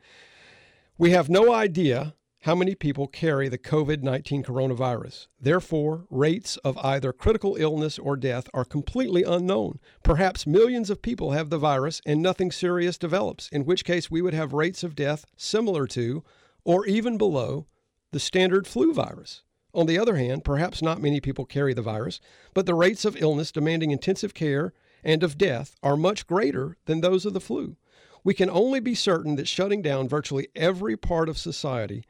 [0.97, 5.27] We have no idea how many people carry the COVID 19 coronavirus.
[5.39, 9.79] Therefore, rates of either critical illness or death are completely unknown.
[10.03, 14.21] Perhaps millions of people have the virus and nothing serious develops, in which case we
[14.21, 16.23] would have rates of death similar to
[16.63, 17.67] or even below
[18.11, 19.43] the standard flu virus.
[19.75, 22.21] On the other hand, perhaps not many people carry the virus,
[22.53, 24.71] but the rates of illness demanding intensive care
[25.03, 27.75] and of death are much greater than those of the flu.
[28.23, 32.05] We can only be certain that shutting down virtually every part of society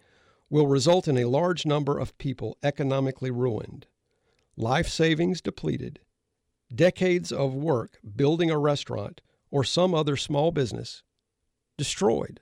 [0.47, 3.87] will result in a large number of people economically ruined,
[4.55, 5.99] life savings depleted,
[6.73, 11.01] decades of work building a restaurant or some other small business
[11.79, 12.41] destroyed.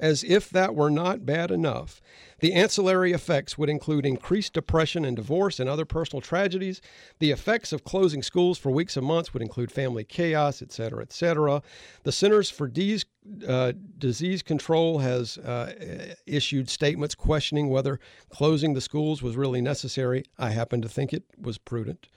[0.00, 2.00] As if that were not bad enough,
[2.40, 6.80] the ancillary effects would include increased depression and divorce and other personal tragedies.
[7.20, 11.02] The effects of closing schools for weeks and months would include family chaos, et cetera,
[11.02, 11.62] et cetera.
[12.02, 13.06] The Centers for Disease,
[13.46, 20.24] uh, Disease Control has uh, issued statements questioning whether closing the schools was really necessary.
[20.36, 22.08] I happen to think it was prudent.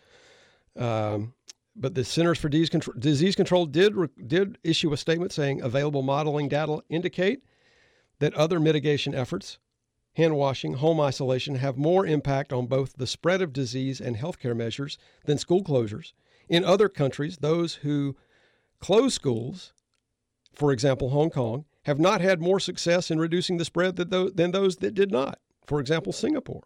[0.76, 1.36] Um,
[1.76, 3.94] but the Centers for Disease Control, Disease Control did
[4.28, 7.44] did issue a statement saying available modeling data indicate
[8.20, 9.60] that other mitigation efforts,
[10.14, 14.56] hand washing, home isolation, have more impact on both the spread of disease and healthcare
[14.56, 16.14] measures than school closures.
[16.50, 18.16] In other countries, those who
[18.80, 19.74] close schools,
[20.54, 24.78] for example, Hong Kong, have not had more success in reducing the spread than those,
[24.78, 25.40] that did not.
[25.66, 26.64] For example, Singapore.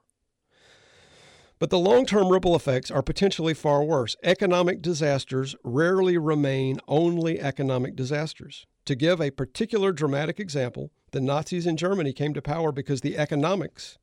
[1.60, 4.16] But the long term ripple effects are potentially far worse.
[4.24, 8.66] Economic disasters rarely remain only economic disasters.
[8.86, 13.18] To give a particular dramatic example, the Nazis in Germany came to power because the
[13.18, 13.97] economics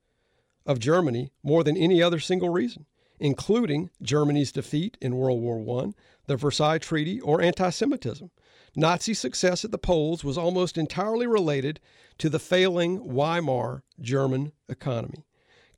[0.67, 2.87] of Germany more than any other single reason,
[3.19, 5.93] including Germany's defeat in World War I,
[6.27, 8.31] the Versailles Treaty, or anti Semitism.
[8.77, 11.81] Nazi success at the polls was almost entirely related
[12.19, 15.25] to the failing Weimar German economy.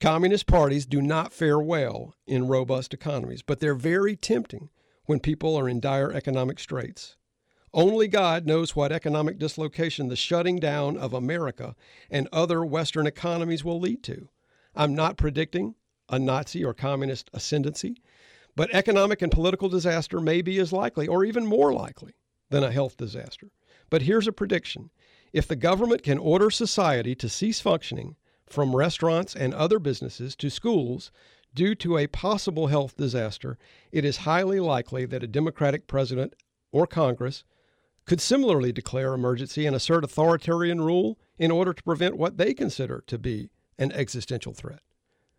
[0.00, 4.70] Communist parties do not fare well in robust economies, but they're very tempting
[5.04, 7.16] when people are in dire economic straits.
[7.72, 11.76] Only God knows what economic dislocation the shutting down of America
[12.10, 14.28] and other Western economies will lead to.
[14.74, 15.76] I'm not predicting
[16.08, 18.02] a Nazi or communist ascendancy,
[18.56, 22.14] but economic and political disaster may be as likely or even more likely
[22.50, 23.46] than a health disaster.
[23.88, 24.90] But here's a prediction
[25.32, 28.16] if the government can order society to cease functioning
[28.46, 31.12] from restaurants and other businesses to schools
[31.54, 33.58] due to a possible health disaster,
[33.92, 36.34] it is highly likely that a Democratic president
[36.72, 37.44] or Congress
[38.06, 43.02] could similarly declare emergency and assert authoritarian rule in order to prevent what they consider
[43.06, 44.80] to be an existential threat.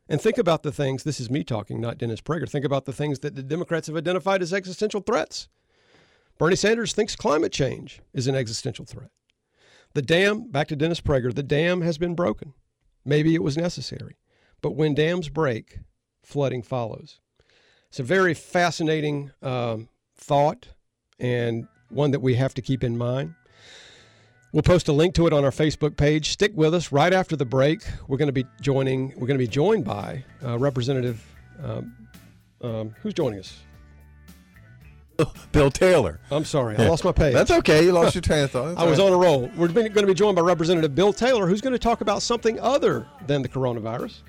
[0.07, 2.49] And think about the things, this is me talking, not Dennis Prager.
[2.49, 5.47] Think about the things that the Democrats have identified as existential threats.
[6.37, 9.11] Bernie Sanders thinks climate change is an existential threat.
[9.93, 12.53] The dam, back to Dennis Prager, the dam has been broken.
[13.05, 14.17] Maybe it was necessary.
[14.61, 15.79] But when dams break,
[16.23, 17.19] flooding follows.
[17.89, 20.69] It's a very fascinating um, thought
[21.19, 23.35] and one that we have to keep in mind.
[24.51, 26.31] We'll post a link to it on our Facebook page.
[26.31, 27.81] Stick with us right after the break.
[28.07, 29.09] We're going to be joining.
[29.11, 31.25] We're going to be joined by uh, Representative.
[31.63, 31.95] Um,
[32.61, 33.57] um, who's joining us?
[35.51, 36.19] Bill Taylor.
[36.31, 37.33] I'm sorry, I lost my page.
[37.33, 37.83] That's okay.
[37.83, 38.65] You lost your train of thought.
[38.69, 39.51] That's I was all on a roll.
[39.55, 42.59] We're going to be joined by Representative Bill Taylor, who's going to talk about something
[42.59, 44.21] other than the coronavirus.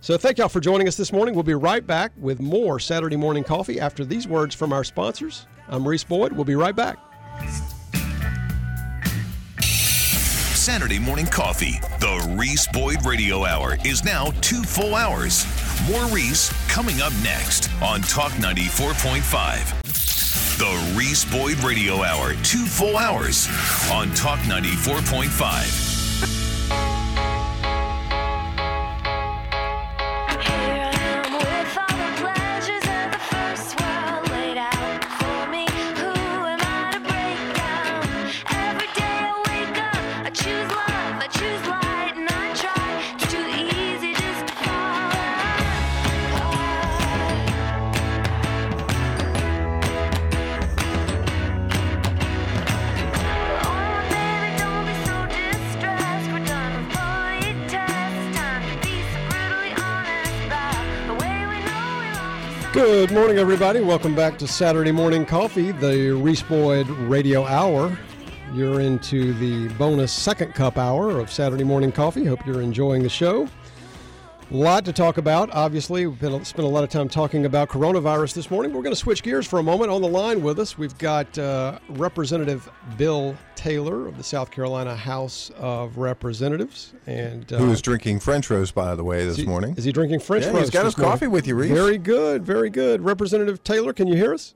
[0.00, 1.34] So, thank y'all for joining us this morning.
[1.34, 5.46] We'll be right back with more Saturday morning coffee after these words from our sponsors.
[5.70, 6.32] I'm Reese Boyd.
[6.32, 6.98] We'll be right back.
[9.60, 11.80] Saturday morning coffee.
[12.00, 15.46] The Reese Boyd Radio Hour is now two full hours.
[15.90, 19.78] More Reese coming up next on Talk 94.5.
[20.58, 23.48] The Reese Boyd Radio Hour, two full hours
[23.90, 25.89] on Talk 94.5.
[62.80, 63.82] Good morning, everybody.
[63.82, 67.94] Welcome back to Saturday Morning Coffee, the Reese Boyd Radio Hour.
[68.54, 72.24] You're into the bonus second cup hour of Saturday Morning Coffee.
[72.24, 73.46] Hope you're enjoying the show.
[74.50, 75.48] A lot to talk about.
[75.52, 78.72] Obviously, we've been, spent a lot of time talking about coronavirus this morning.
[78.72, 79.92] We're going to switch gears for a moment.
[79.92, 84.96] On the line with us, we've got uh, Representative Bill Taylor of the South Carolina
[84.96, 89.44] House of Representatives, and uh, Who was drinking French roast, by the way, this is
[89.44, 89.74] he- morning?
[89.76, 90.62] Is he drinking French Yeah, roast?
[90.62, 91.70] he's got his coffee with you, Reese.
[91.70, 93.02] Very good, very good.
[93.02, 94.54] Representative Taylor, can you hear us?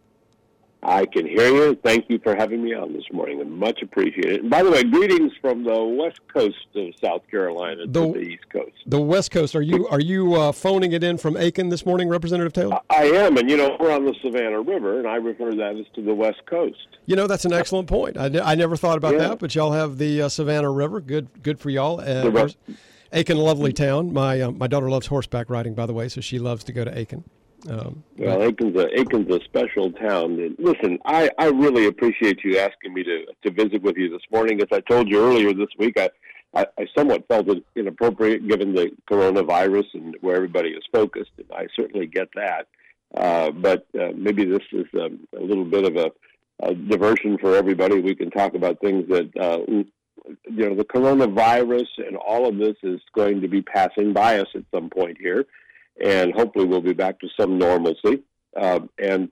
[0.84, 1.74] I can hear you.
[1.82, 3.40] Thank you for having me on this morning.
[3.40, 4.40] and much appreciated.
[4.42, 8.20] And by the way, greetings from the west coast of South Carolina The- to the
[8.20, 8.72] east coast.
[8.86, 9.56] The West Coast.
[9.56, 12.78] Are you are you uh, phoning it in from Aiken this morning, Representative Taylor?
[12.90, 15.76] I am, and you know, we're on the Savannah River, and I refer to that
[15.76, 16.76] as to the west coast.
[17.06, 18.16] You know, that's an excellent point.
[18.18, 19.28] I, I never thought about Yeah.
[19.28, 21.00] that, but y'all have the uh, Savannah River.
[21.00, 22.00] Good good for y'all.
[22.00, 22.48] Uh,
[23.12, 24.12] Aiken, lovely town.
[24.12, 26.84] My uh, my daughter loves horseback riding, by the way, so she loves to go
[26.84, 27.24] to Aiken.
[27.68, 30.38] Um, Well, Aiken's a Aiken's a special town.
[30.38, 34.22] And listen, I, I really appreciate you asking me to to visit with you this
[34.30, 34.60] morning.
[34.60, 36.10] As I told you earlier this week, I
[36.54, 41.46] I, I somewhat felt it inappropriate given the coronavirus and where everybody is focused, and
[41.52, 42.66] I certainly get that.
[43.16, 46.10] Uh, but uh, maybe this is um, a little bit of a,
[46.62, 48.00] a diversion for everybody.
[48.00, 52.76] We can talk about things that uh, you know the coronavirus and all of this
[52.82, 55.46] is going to be passing by us at some point here
[56.02, 58.22] and hopefully we'll be back to some normalcy.
[58.56, 59.30] Uh, and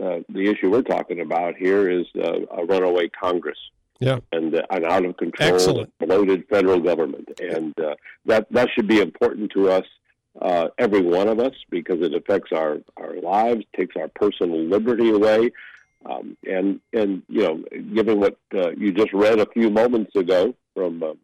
[0.00, 3.58] uh, the issue we're talking about here is uh, a runaway Congress
[4.00, 5.98] yeah, and uh, an out of control, Excellent.
[5.98, 7.96] bloated federal government, and uh,
[8.26, 9.86] that that should be important to us,
[10.40, 15.10] uh, every one of us, because it affects our our lives, takes our personal liberty
[15.10, 15.50] away.
[16.06, 20.54] Um, and and you know, given what uh, you just read a few moments ago
[20.74, 21.14] from uh,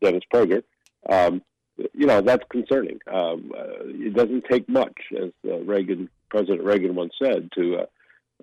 [0.00, 0.62] Dennis Prager,
[1.08, 1.42] um,
[1.76, 2.98] you know that's concerning.
[3.06, 7.86] Um, uh, it doesn't take much, as uh, Reagan, President Reagan once said, to uh,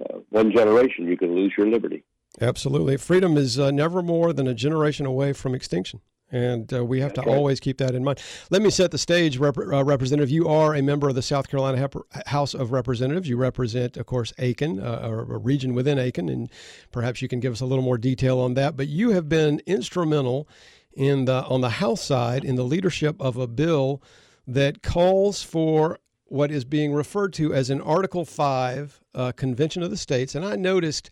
[0.03, 2.03] uh, one generation you can lose your liberty.
[2.41, 2.97] absolutely.
[2.97, 6.01] Freedom is uh, never more than a generation away from extinction.
[6.31, 7.29] And uh, we have to right.
[7.29, 8.19] always keep that in mind.
[8.49, 10.31] Let me set the stage, Rep- uh, Representative.
[10.31, 13.29] You are a member of the South Carolina Hep- House of Representatives.
[13.29, 16.49] You represent, of course, Aiken, uh, or a region within Aiken, and
[16.91, 18.75] perhaps you can give us a little more detail on that.
[18.75, 20.47] But you have been instrumental
[20.95, 24.01] in the on the House side in the leadership of a bill
[24.47, 29.89] that calls for what is being referred to as an Article Five uh, Convention of
[29.89, 30.35] the States.
[30.35, 31.09] And I noticed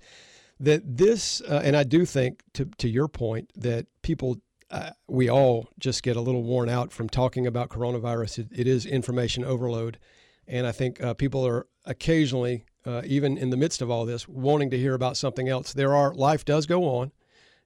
[0.60, 4.38] that this, uh, and I do think, to to your point, that people.
[4.70, 8.40] Uh, we all just get a little worn out from talking about coronavirus.
[8.40, 10.00] It, it is information overload,
[10.48, 14.30] and I think uh, people are occasionally, uh, even in the midst of all this,
[14.30, 15.74] wanting to hear about something else.
[15.74, 17.12] There are life does go on,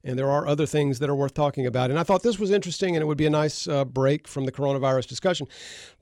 [0.06, 1.89] and there are other things that are worth talking about.
[1.89, 4.45] And I thought this was interesting, and it would be a nice uh, break from
[4.45, 5.47] the coronavirus discussion.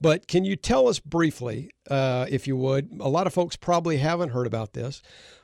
[0.02, 2.92] But can you tell us briefly, uh, if you would?
[3.00, 5.02] A lot of folks probably haven't heard about this,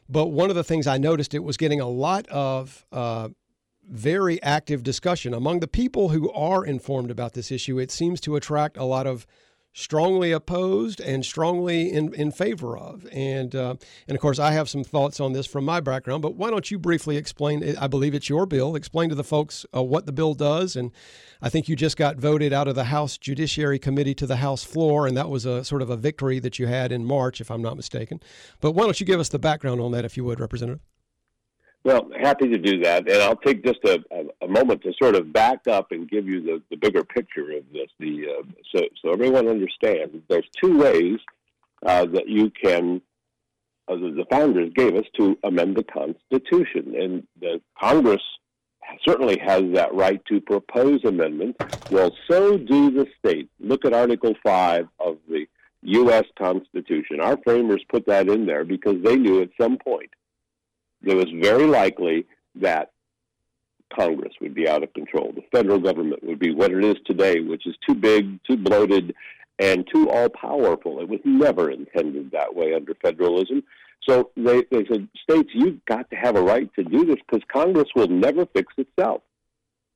[0.10, 3.30] but one of the things I noticed it was getting a lot of uh,
[3.90, 7.80] very active discussion among the people who are informed about this issue.
[7.80, 9.26] It seems to attract a lot of
[9.80, 13.08] strongly opposed and strongly in, in favor of.
[13.12, 13.76] And uh,
[14.08, 16.22] and of course, I have some thoughts on this from my background.
[16.22, 17.78] But why don't you briefly explain?
[17.78, 18.76] I believe it's your bill.
[18.76, 20.76] Explain to the folks uh, what the bill does.
[20.76, 20.92] And
[21.42, 24.64] I think you just got voted out of the House Judiciary Committee to the House
[24.64, 27.50] floor, and that was a sort of a victory that you had in March, if
[27.50, 28.20] I'm not mistaken.
[28.60, 30.82] But why don't you give us the background on that, if you would, Representative?
[31.84, 34.04] Well, happy to do that, and I'll take just a,
[34.42, 37.64] a, moment to sort of back up and give you the, the bigger picture of
[37.72, 37.88] this.
[38.00, 38.44] The uh,
[38.76, 40.14] so so everyone understands.
[40.28, 41.20] There's two ways
[41.86, 43.02] uh, that you can.
[43.88, 48.22] Uh, the, founders gave us to amend the Constitution, and the Congress
[49.08, 51.60] certainly has that right to propose amendments.
[51.90, 53.50] Well, so do the states.
[53.60, 55.46] Look at Article Five of the
[55.84, 56.26] U.S.
[56.38, 57.22] Constitution.
[57.22, 60.10] Our framers put that in there because they knew at some point
[61.04, 62.26] it was very likely
[62.56, 62.92] that
[63.98, 65.32] Congress would be out of control.
[65.34, 69.16] The federal government would be what it is today, which is too big, too bloated,
[69.58, 71.00] and too all powerful.
[71.00, 73.64] It was never intended that way under federalism.
[74.08, 77.44] So they, they said, states, you've got to have a right to do this because
[77.52, 79.22] Congress will never fix itself,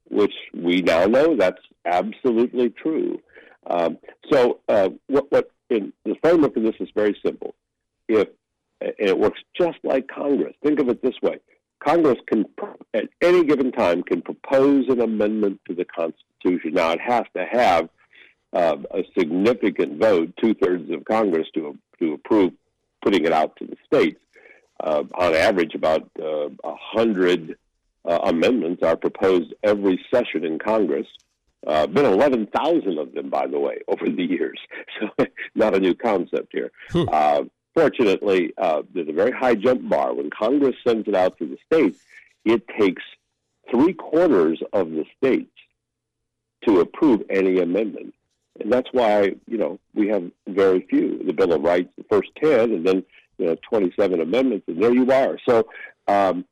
[0.10, 3.22] which we now know that's absolutely true.
[3.68, 3.98] Um,
[4.32, 7.56] so uh, what, what in the framework of this is very simple.
[8.10, 8.28] If
[8.84, 10.56] and it works just like Congress.
[10.64, 11.40] Think of it this way:
[11.80, 12.46] Congress can,
[12.94, 16.74] at any given time, can propose an amendment to the Constitution.
[16.74, 17.90] Now, it has to have
[18.54, 22.54] uh, a significant vote, two thirds of Congress, to to approve
[23.04, 24.20] putting it out to the states.
[24.80, 27.58] Uh, on average, about uh, a hundred
[28.06, 31.08] uh, amendments are proposed every session in Congress.
[31.66, 34.60] Uh, been 11,000 of them, by the way, over the years.
[35.00, 35.26] So,
[35.56, 36.72] not a new concept here.
[36.94, 37.44] Uh,
[37.74, 40.14] fortunately, uh, there's a very high jump bar.
[40.14, 42.00] When Congress sends it out to the states,
[42.46, 43.04] it takes
[43.72, 45.52] three quarters of the states
[46.66, 48.14] to approve any amendment.
[48.60, 51.24] And that's why, you know, we have very few.
[51.26, 53.04] The Bill of Rights, the first 10, and then,
[53.38, 55.38] you know, 27 amendments, and there you are.
[55.48, 55.68] So,
[56.08, 56.46] um,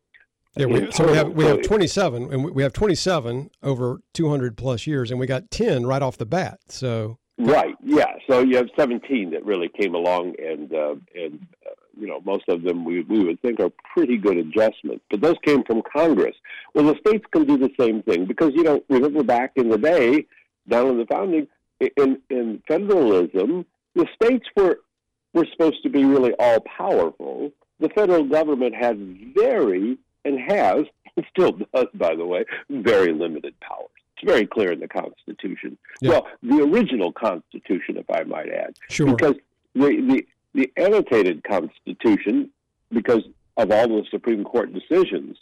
[0.58, 4.58] Yeah, we, so we have we have 27, and we- we have 27 over 200
[4.58, 6.60] plus years, and we got 10 right off the bat.
[6.68, 7.76] So Right.
[7.84, 8.14] Yeah.
[8.30, 12.48] So you have 17 that really came along and uh, and uh, you know, most
[12.48, 15.04] of them we, we would think are pretty good adjustments.
[15.10, 16.36] But those came from Congress.
[16.74, 19.78] Well, the states can do the same thing because, you know, remember back in the
[19.78, 20.26] day,
[20.70, 21.48] down in the founding,
[21.80, 23.66] in, in federalism,
[23.96, 24.80] the states were,
[25.34, 27.52] were supposed to be really all powerful.
[27.80, 30.84] The federal government had very, and has,
[31.30, 33.90] still does, by the way, very limited powers.
[34.18, 35.21] It's very clear in the Constitution.
[36.02, 36.12] Yeah.
[36.12, 38.76] Well, the original Constitution, if I might add.
[38.90, 39.16] Sure.
[39.16, 39.36] Because
[39.74, 42.50] the, the, the annotated Constitution,
[42.92, 43.24] because
[43.58, 45.38] of all the Supreme Court decisions,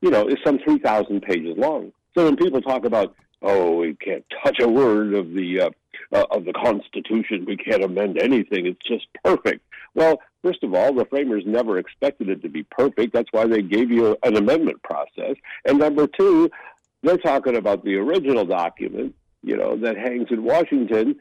[0.00, 1.92] you know, is some 3,000 pages long.
[2.14, 5.70] So when people talk about, oh, we can't touch a word of the uh,
[6.12, 9.64] uh, of the Constitution, we can't amend anything, it's just perfect.
[9.94, 13.12] Well, first of all, the framers never expected it to be perfect.
[13.12, 15.36] That's why they gave you an amendment process.
[15.64, 16.50] And number two,
[17.02, 19.14] they're talking about the original document,
[19.44, 21.16] you know, that hangs in Washington.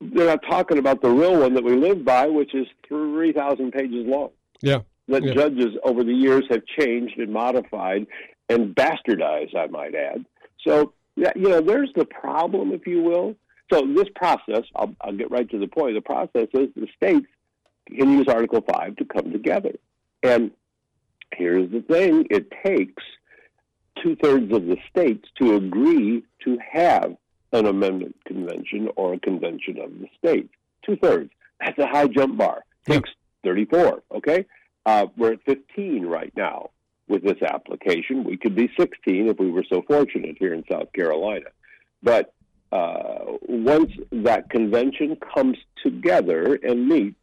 [0.00, 4.06] They're not talking about the real one that we live by, which is 3,000 pages
[4.06, 4.80] long Yeah.
[5.08, 5.34] that Yeah.
[5.34, 8.06] judges over the years have changed and modified
[8.48, 10.24] and bastardized, I might add.
[10.66, 13.36] So, yeah, you know, there's the problem, if you will.
[13.72, 15.94] So, this process, I'll, I'll get right to the point.
[15.94, 17.26] The process is the states
[17.86, 19.74] can use Article 5 to come together.
[20.22, 20.50] And
[21.34, 23.02] here's the thing it takes
[24.02, 27.16] two thirds of the states to agree to have
[27.52, 30.50] an amendment convention or a convention of the state.
[30.84, 31.30] Two thirds.
[31.60, 32.64] That's a high jump bar.
[32.86, 33.10] Takes
[33.44, 34.46] 34, okay?
[34.86, 36.70] Uh, we're at 15 right now
[37.08, 38.24] with this application.
[38.24, 41.46] We could be 16 if we were so fortunate here in South Carolina.
[42.02, 42.32] But
[42.72, 47.16] uh, once that convention comes together and meets,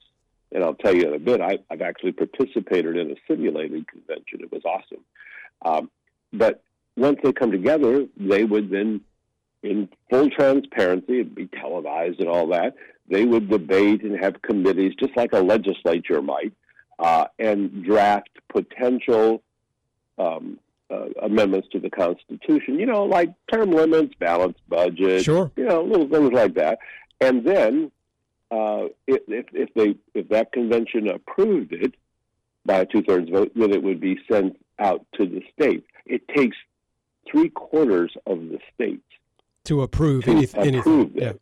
[0.52, 4.42] and I'll tell you in a bit, I, I've actually participated in a simulated convention.
[4.42, 5.04] It was awesome.
[5.64, 5.90] Um,
[6.32, 6.62] but
[6.96, 9.02] once they come together, they would then,
[9.64, 12.76] in full transparency, it'd be televised and all that,
[13.10, 16.54] they would debate and have committees, just like a legislature might,
[17.00, 19.42] uh, and draft potential
[20.18, 22.80] um, uh, amendments to the Constitution.
[22.80, 25.52] You know, like term limits, balanced budget, Sure.
[25.56, 26.80] you know, little things like that.
[27.22, 27.92] And then,
[28.52, 31.96] uh, if, if, if they if that convention approved it
[32.66, 35.88] by a two thirds vote, then it would be sent out to the states.
[36.06, 36.56] It takes
[37.30, 39.04] three quarters of the states
[39.68, 41.12] To approve to any, approve anything.
[41.16, 41.34] Yeah.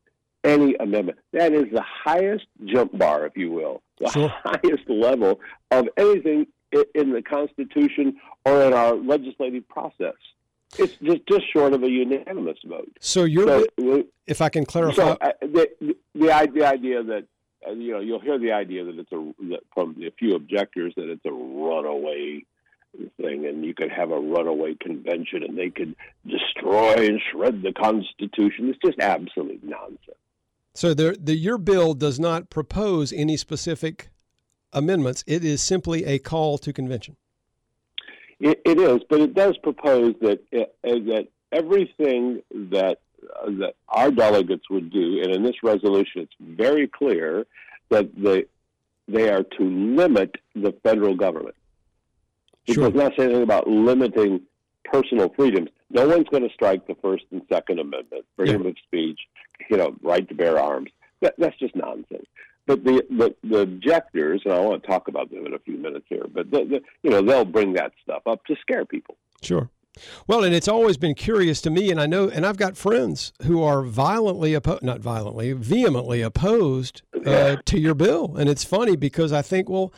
[0.43, 1.17] any amendment.
[1.34, 4.30] That is the highest jump bar, if you will, the Sure.
[4.43, 5.39] highest level
[5.71, 6.47] of anything
[6.93, 10.15] in the Constitution or in our legislative process.
[10.78, 12.91] It's just just short of a unanimous vote.
[12.99, 16.32] So you're, So, if I can clarify, so uh, the, the the
[16.65, 17.26] idea that
[17.65, 20.93] uh, you know you'll hear the idea that it's a that from a few objectors
[20.97, 22.43] that it's a runaway
[23.21, 25.95] thing, and you could have a runaway convention, and they could
[26.27, 28.69] destroy and shred the Constitution.
[28.69, 30.17] It's just absolute nonsense.
[30.73, 34.09] so the, the your bill does not propose any specific
[34.73, 35.23] amendments.
[35.25, 37.15] It is simply a call to convention.
[38.39, 44.11] It, it is, but it does propose that uh, that everything that uh, that our
[44.11, 47.45] delegates would do, and in this resolution, it's very clear
[47.89, 48.45] that they
[49.07, 51.55] they are to limit the federal government.
[52.68, 52.89] It Sure.
[52.89, 54.41] does not say anything about limiting
[54.84, 55.70] personal freedoms.
[55.89, 59.20] No one's going to strike the First and Second Amendment, freedom of speech,
[59.70, 60.89] you know, right to bear arms.
[61.22, 62.26] That, that's just nonsense.
[62.68, 65.78] But the, the the objectors, and I want to talk about them in a few
[65.78, 69.16] minutes here, but the, the, you know they'll bring that stuff up to scare people.
[69.43, 69.70] Sure.
[70.28, 73.32] Well, and it's always been curious to me, and I know, and I've got friends
[73.43, 77.55] who are violently opposed, not violently, vehemently opposed uh, Yeah.
[77.66, 78.36] to your bill.
[78.36, 79.93] And it's funny because I think, well,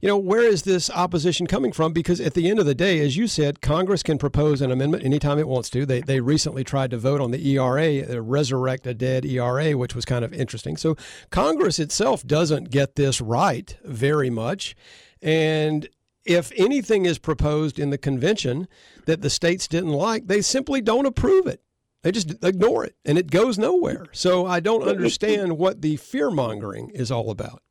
[0.00, 1.92] you know, where is this opposition coming from?
[1.92, 5.04] Because at the end of the day, as you said, Congress can propose an amendment
[5.04, 5.84] anytime it wants to.
[5.84, 9.94] They, they recently tried to vote on the ERA, uh, resurrect a dead ERA, which
[9.94, 10.76] was kind of interesting.
[10.76, 10.96] So
[11.30, 14.74] Congress itself doesn't get this right very much.
[15.20, 15.88] And
[16.24, 18.68] if anything is proposed in the convention
[19.04, 21.62] that the states didn't like, they simply don't approve it.
[22.02, 24.06] They just ignore it and it goes nowhere.
[24.12, 27.62] So I don't understand what the fear mongering is all about.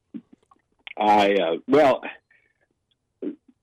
[0.99, 2.01] I uh, well,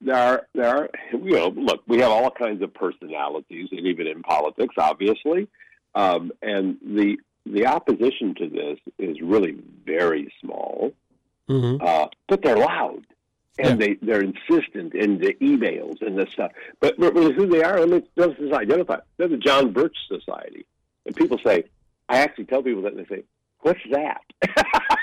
[0.00, 4.06] there are there are you know look we have all kinds of personalities and even
[4.06, 5.48] in politics obviously,
[5.94, 10.92] um, and the the opposition to this is really very small,
[11.48, 11.84] Mm-hmm.
[11.84, 13.06] uh, but they're loud.
[13.58, 16.52] And they, they're insistent in the emails and this stuff.
[16.78, 18.98] But, but who they are, I mean, doesn't identify.
[19.16, 20.66] They're the John Birch Society.
[21.06, 21.64] And people say,
[22.06, 23.22] I actually tell people that, and they say,
[23.60, 24.20] what's that?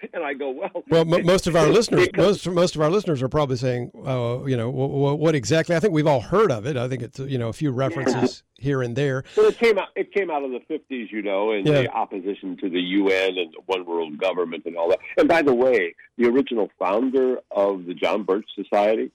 [0.12, 3.22] and I go, well, Well, mo most of our listeners, most most of our listeners
[3.22, 5.74] are probably saying, uh, you know, w- w- what exactly?
[5.74, 6.76] I think we've all heard of it.
[6.76, 9.24] I think it's you know a few references here and there.
[9.36, 9.88] Well, it came out.
[9.96, 11.82] It came out of the fifties, you know, in Yeah.
[11.82, 15.00] the opposition to the UN and the one world government and all that.
[15.16, 19.10] And by the way, the original founder of the John Birch Society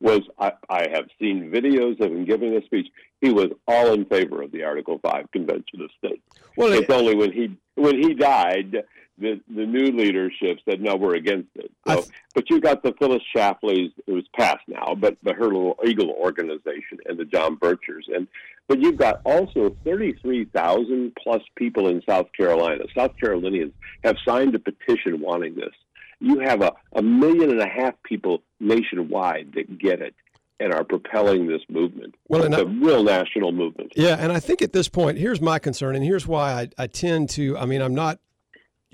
[0.00, 0.20] was.
[0.38, 2.88] I, I have seen videos of him giving a speech.
[3.20, 6.20] He was all in favor of the Article Five Convention of States.
[6.56, 8.84] Well, it's it- only when he when he died.
[9.16, 11.70] The, the new leadership said no, we're against it.
[11.86, 13.92] So, th- but you got the Phyllis Schlafly's.
[14.06, 18.26] It was passed now, but but her little Eagle organization and the John Birchers, and
[18.66, 22.84] but you've got also 33,000 plus people in South Carolina.
[22.96, 25.74] South Carolinians have signed a petition wanting this.
[26.20, 30.14] You have a, a million and a half people nationwide that get it
[30.60, 32.14] and are propelling this movement.
[32.28, 33.92] Well, it's I- a real national movement.
[33.96, 36.86] Yeah, and I think at this point, here's my concern, and here's why I, I
[36.86, 37.58] tend to.
[37.58, 38.18] I mean, I'm not,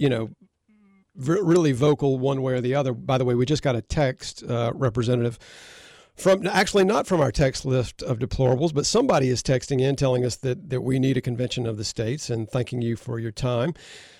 [0.01, 0.31] you know,
[1.15, 2.95] really vocal one way or the other.
[2.95, 5.39] By the way, we just got a text, uh, representative,
[6.17, 10.25] from actually not from our text list of deplorables, but somebody is texting in telling
[10.25, 13.31] us that that we need a convention of the states, and thanking you for your
[13.31, 13.75] time.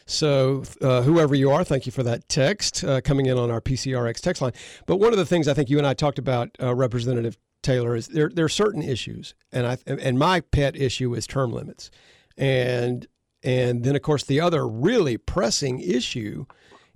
[0.07, 3.61] So, uh, whoever you are, thank you for that text uh, coming in on our
[3.61, 4.53] PCRX text line.
[4.87, 7.97] But one of the things I think you and I talked about, uh, Representative Taylor,
[7.97, 11.91] is there there are certain issues, and I and my pet issue is term limits,
[12.37, 13.07] and
[13.43, 16.47] and then of course the other really pressing issue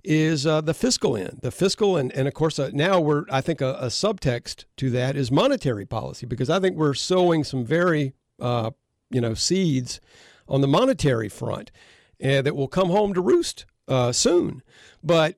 [0.03, 3.41] is uh, the fiscal end, the fiscal and and of course uh, now we're I
[3.41, 7.65] think a, a subtext to that is monetary policy because I think we're sowing some
[7.65, 8.71] very uh,
[9.09, 9.99] you know seeds
[10.47, 11.71] on the monetary front
[12.23, 14.61] uh, that will come home to roost uh, soon,
[15.03, 15.37] but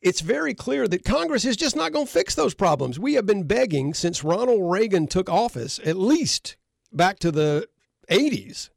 [0.00, 2.98] it's very clear that Congress is just not going to fix those problems.
[2.98, 6.56] We have been begging since Ronald Reagan took office, at least
[6.92, 7.68] back to the
[8.10, 8.70] 80s,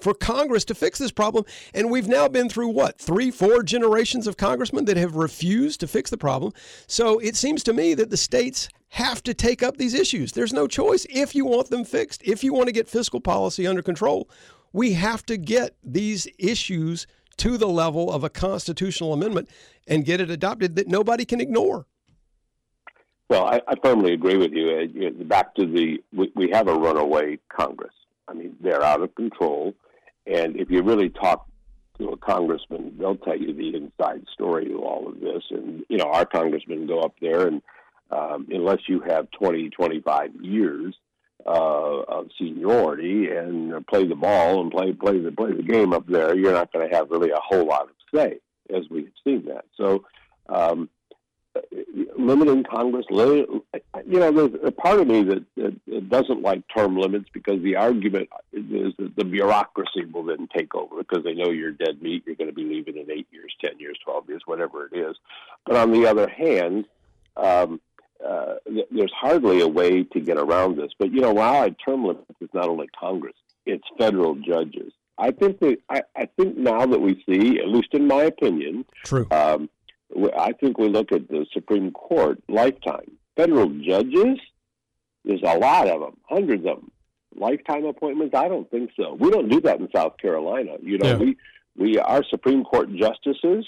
[0.00, 1.44] for Congress to fix this problem.
[1.72, 5.86] And we've now been through what, three, four generations of congressmen that have refused to
[5.86, 6.52] fix the problem.
[6.86, 10.32] So it seems to me that the states have to take up these issues.
[10.32, 11.06] There's no choice.
[11.10, 14.28] If you want them fixed, if you want to get fiscal policy under control,
[14.72, 17.06] we have to get these issues
[17.38, 19.48] to the level of a constitutional amendment
[19.88, 21.86] and get it adopted that nobody can ignore.
[23.28, 24.70] Well, I, I firmly agree with you.
[24.70, 27.94] Uh, Back to the, we, we have a runaway Congress.
[28.28, 29.74] I mean, they're out of control.
[30.26, 31.46] And if you really talk
[31.98, 35.42] to a congressman, they'll tell you the inside story to all of this.
[35.50, 37.62] And, you know, our congressmen go up there, and
[38.10, 40.94] um, unless you have 20, 25 years
[41.46, 46.06] uh, of seniority and play the ball and play, play, the, play the game up
[46.06, 48.38] there, you're not going to have really a whole lot of say,
[48.74, 49.64] as we've seen that.
[49.76, 50.04] So,
[50.48, 50.88] um,
[52.18, 53.06] limiting Congress.
[53.10, 53.62] You
[54.06, 57.76] know, there's a part of me that, that, that doesn't like term limits because the
[57.76, 62.24] argument is that the bureaucracy will then take over because they know you're dead meat.
[62.26, 65.16] You're going to be leaving in eight years, ten years, twelve years, whatever it is.
[65.66, 66.86] But on the other hand,
[67.36, 67.80] um,
[68.24, 70.92] uh, th- there's hardly a way to get around this.
[70.98, 73.34] But you know, while I term limits is not only Congress;
[73.66, 74.92] it's federal judges.
[75.18, 78.84] I think that I, I think now that we see, at least in my opinion,
[79.04, 79.26] True.
[79.30, 79.68] um,
[80.36, 83.10] I think we look at the Supreme Court lifetime.
[83.36, 84.38] Federal judges,
[85.24, 86.90] there's a lot of them, hundreds of them.
[87.36, 88.34] Lifetime appointments?
[88.36, 89.14] I don't think so.
[89.18, 90.76] We don't do that in South Carolina.
[90.80, 91.16] You know, Yeah.
[91.16, 91.36] we
[91.76, 93.66] we our Supreme Court justices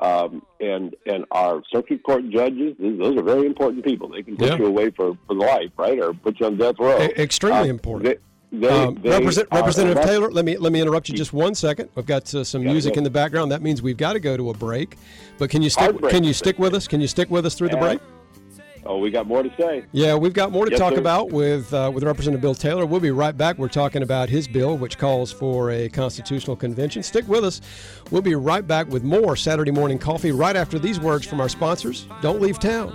[0.00, 2.76] um, and and our circuit court judges.
[2.78, 4.08] Those are very important people.
[4.08, 4.58] They can put Yeah.
[4.58, 7.02] you away for, for life, right, or put you on death row.
[7.02, 8.04] E- extremely Uh, important.
[8.04, 8.16] They,
[8.52, 11.54] they, Um, they Represent, Representative elect- Taylor, let me let me interrupt you just one
[11.54, 11.88] second.
[11.94, 12.98] We've got uh, some music yeah.
[12.98, 13.50] in the background.
[13.50, 14.96] That means we've got to go to a break.
[15.38, 15.98] But can you stick?
[15.98, 16.12] Break.
[16.12, 16.86] Can you stick with us?
[16.86, 18.00] Can you stick with us through the break?
[18.84, 19.84] Oh, we got more to say.
[19.92, 20.98] Yeah, we've got more to Yes, talk sir.
[20.98, 22.84] about with uh, with Representative Bill Taylor.
[22.84, 23.56] We'll be right back.
[23.56, 27.02] We're talking about his bill, which calls for a constitutional convention.
[27.04, 27.60] Stick with us.
[28.10, 31.48] We'll be right back with more Saturday morning coffee right after these words from our
[31.48, 32.06] sponsors.
[32.22, 32.92] Don't leave town.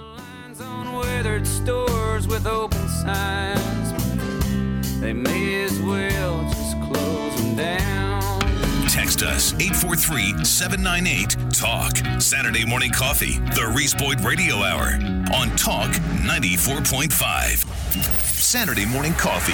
[5.00, 8.42] They may as well just close them down.
[8.90, 12.22] Text us 843 798 TALK.
[12.22, 15.00] Saturday morning coffee, the Reese Boyd Radio Hour
[15.34, 15.92] on Talk
[16.26, 17.64] 94.5.
[18.02, 19.54] Saturday morning coffee.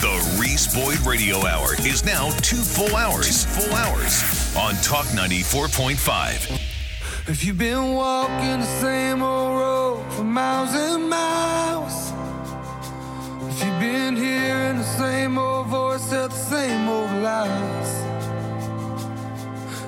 [0.00, 3.44] The Reese Boyd Radio Hour is now two full hours.
[3.46, 6.60] Full hours on Talk 94.5.
[7.28, 12.05] If you've been walking the same old road for miles and miles,
[13.58, 17.90] You've been hearing the same old voice at the same old lies.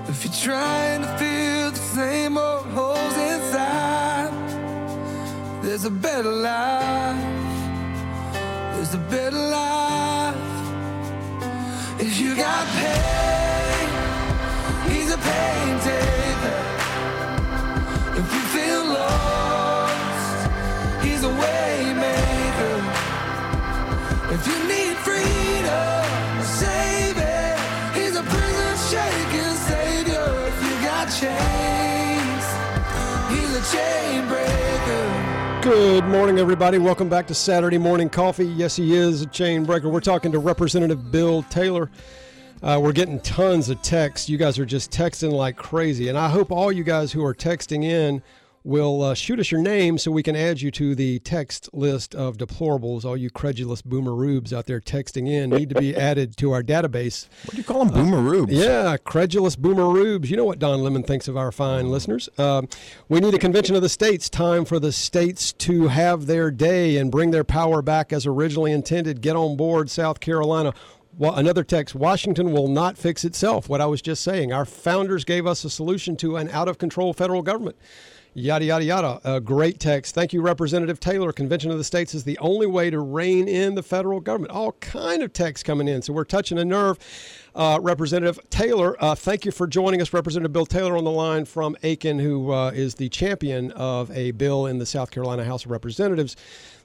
[0.08, 4.32] If you're trying to fill the same old holes inside,
[5.62, 7.22] there's a better life.
[8.72, 10.34] There's a better life.
[12.00, 13.88] If you got pain,
[14.90, 16.58] he's a pain taker.
[18.20, 20.48] If you feel lost,
[21.04, 22.27] he's a way man.
[24.30, 27.58] If you need freedom, save it.
[27.94, 30.22] He's a prison shaking savior.
[30.46, 32.44] If you got chains,
[33.32, 35.60] he's a chain breaker.
[35.62, 36.76] Good morning, everybody.
[36.76, 38.44] Welcome back to Saturday Morning Coffee.
[38.44, 39.88] Yes, he is a chain breaker.
[39.88, 41.90] We're talking to Representative Bill Taylor.
[42.62, 44.28] Uh, we're getting tons of texts.
[44.28, 46.08] You guys are just texting like crazy.
[46.08, 48.22] And I hope all you guys who are texting in
[48.68, 52.14] will uh, shoot us your name so we can add you to the text list
[52.14, 53.02] of deplorables.
[53.02, 56.62] All you credulous boomer rubes out there texting in need to be added to our
[56.62, 57.28] database.
[57.46, 57.94] What do you call them?
[57.94, 58.52] Boomer rubes.
[58.52, 60.30] Yeah, credulous boomer rubes.
[60.30, 62.28] You know what Don Lemon thinks of our fine listeners.
[62.36, 62.68] Um,
[63.08, 64.28] we need a convention of the states.
[64.28, 68.72] Time for the states to have their day and bring their power back as originally
[68.72, 69.22] intended.
[69.22, 70.74] Get on board, South Carolina.
[71.16, 73.66] Well, another text Washington will not fix itself.
[73.70, 74.52] What I was just saying.
[74.52, 77.76] Our founders gave us a solution to an out of control federal government.
[78.38, 79.20] Yada, yada, yada.
[79.24, 80.14] A great text.
[80.14, 81.32] Thank you, Representative Taylor.
[81.32, 84.52] Convention of the States is the only way to rein in the federal government.
[84.52, 86.02] All kind of texts coming in.
[86.02, 87.00] So we're touching a nerve.
[87.56, 90.12] Uh, Representative Taylor, uh, thank you for joining us.
[90.12, 94.30] Representative Bill Taylor on the line from Aiken, who uh, is the champion of a
[94.30, 96.36] bill in the South Carolina House of Representatives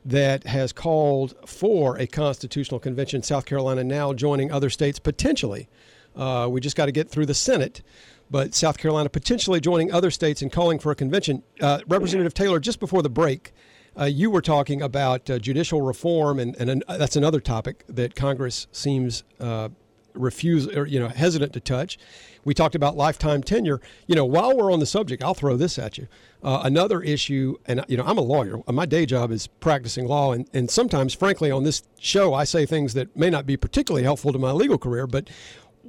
[0.03, 3.21] that has called for a constitutional convention.
[3.21, 5.67] South Carolina now joining other states potentially.
[6.15, 7.81] Uh, we just got to get through the Senate,
[8.33, 11.43] but South Carolina potentially joining other states and calling for a convention.
[11.61, 13.53] Uh, Representative Taylor, just before the break,
[13.95, 18.15] uh, you were talking about uh, judicial reform, and, and an, that's another topic that
[18.15, 19.69] Congress seems uh,
[20.15, 21.99] refuse or you know hesitant to touch.
[22.43, 23.79] We talked about lifetime tenure.
[24.07, 26.07] You know, while we're on the subject, I'll throw this at you.
[26.41, 28.61] Uh, another issue, and you know, I'm a lawyer.
[28.67, 32.65] My day job is practicing law, and, and sometimes, frankly, on this show, I say
[32.65, 35.07] things that may not be particularly helpful to my legal career.
[35.07, 35.29] But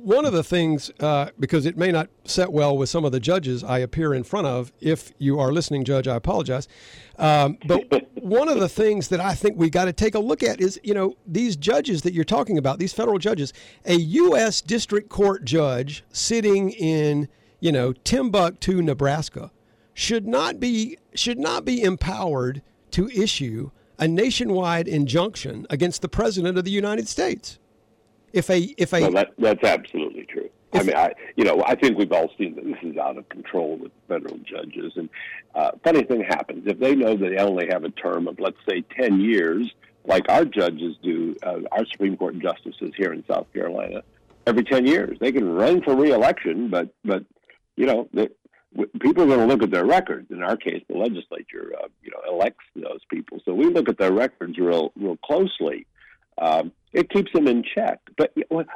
[0.05, 3.21] one of the things, uh, because it may not set well with some of the
[3.21, 4.71] judges I appear in front of.
[4.81, 6.69] If you are listening, Judge, I apologize.
[7.19, 10.43] Um, but one of the things that I think we got to take a look
[10.43, 13.55] at is, you know, these judges that you're talking about, these federal judges,
[13.87, 14.61] a U.S.
[14.61, 17.29] District Court judge sitting in,
[17.61, 19.51] you know, Timbuktu, Nebraska,
[19.95, 22.61] should not be should not be empowered
[22.91, 27.59] to issue a nationwide injunction against the president of the United States.
[28.35, 30.51] If a if a Well, that, that's absolutely true.
[30.75, 33.29] I mean, I, you know, I think we've all seen that this is out of
[33.29, 34.93] control with federal judges.
[34.97, 35.09] And
[35.55, 38.59] uh, funny thing happens if they know that they only have a term of, let's
[38.69, 39.73] say, ten years,
[40.05, 44.03] like our judges do, uh, our Supreme Court justices here in South Carolina,
[44.49, 47.25] every ten years they can run for reelection, but but
[47.77, 48.31] you know, they,
[48.99, 50.29] people are going to look at their records.
[50.33, 53.97] In our case, the legislature, uh, you know, elects those people, so we look at
[53.97, 55.87] their records real real closely.
[56.37, 58.01] Um, it keeps them in check.
[58.17, 58.33] But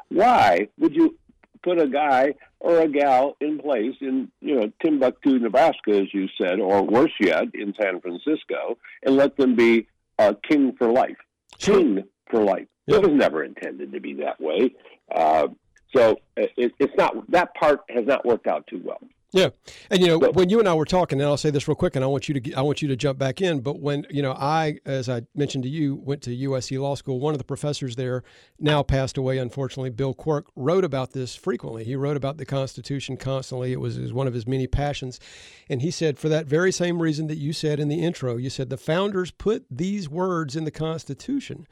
[0.09, 1.17] why would you
[1.63, 6.29] put a guy or a gal in place in you know Timbuktu, Nebraska, as you
[6.41, 9.87] said, or worse yet, in San Francisco, and let them be
[10.19, 11.17] uh, king for life,
[11.59, 12.67] king for life.
[12.87, 14.75] It was never intended to be that way.
[15.15, 15.49] Uh,
[15.95, 19.01] so it, it's not that part has not worked out too well.
[19.31, 19.51] Yeah,
[19.91, 21.95] and you know when you and I were talking, and I'll say this real quick,
[21.95, 23.61] and I want you to I want you to jump back in.
[23.61, 27.21] But when you know I, as I mentioned to you, went to USC Law School.
[27.21, 28.23] One of the professors there
[28.59, 29.91] now passed away, unfortunately.
[29.91, 31.85] Bill Quirk wrote about this frequently.
[31.85, 33.71] He wrote about the Constitution constantly.
[33.73, 35.21] It was, it was one of his many passions,
[35.69, 38.49] and he said for that very same reason that you said in the intro, you
[38.49, 41.67] said the founders put these words in the Constitution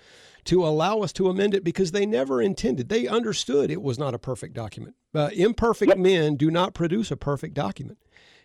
[0.47, 2.89] to allow us to amend it because they never intended.
[2.89, 4.94] They understood it was not a perfect document.
[5.14, 5.98] Uh, imperfect yep.
[5.98, 7.98] men do not produce a perfect document.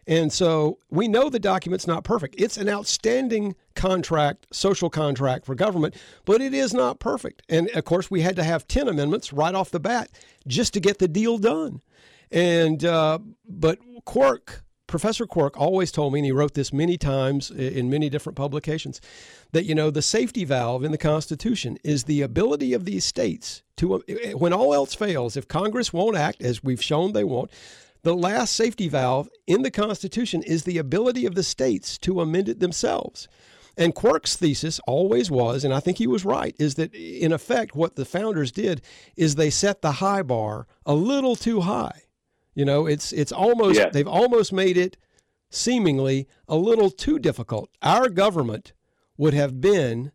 [0.07, 2.35] And so we know the document's not perfect.
[2.37, 5.95] It's an outstanding contract, social contract for government,
[6.25, 7.43] but it is not perfect.
[7.49, 10.09] And of course, we had to have 10 amendments right off the bat
[10.47, 11.81] just to get the deal done.
[12.31, 17.49] And, uh, but Quirk, Professor Quirk always told me, and he wrote this many times
[17.49, 18.99] in many different publications,
[19.53, 23.63] that you know the safety valve in the Constitution is the ability of these states
[23.77, 23.99] to, uh,
[24.37, 27.49] when all else fails, if Congress won't act as we've shown they won't,
[28.03, 32.49] the last safety valve in the Constitution is the ability of the states to amend
[32.49, 33.29] it themselves.
[33.77, 37.77] And Quirk's thesis always was, and I think he was right, is that in effect
[37.77, 38.81] what the founders did
[39.15, 42.01] is they set the high bar a little too high.
[42.53, 43.89] You know, it's it's almost yeah.
[43.89, 44.97] they've almost made it
[45.49, 47.69] seemingly a little too difficult.
[47.81, 48.73] Our government
[49.17, 50.11] would have been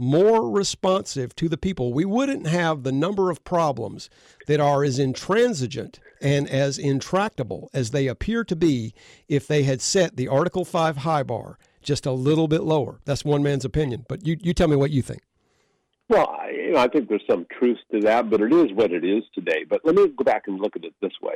[0.00, 1.92] more responsive to the people.
[1.92, 4.08] We wouldn't have the number of problems
[4.46, 8.94] that are as intransigent and as intractable as they appear to be
[9.28, 13.00] if they had set the Article 5 high bar just a little bit lower.
[13.04, 14.06] That's one man's opinion.
[14.08, 15.20] But you, you tell me what you think.
[16.10, 18.90] Well, I, you know, I think there's some truth to that, but it is what
[18.90, 19.64] it is today.
[19.68, 21.34] But let me go back and look at it this way: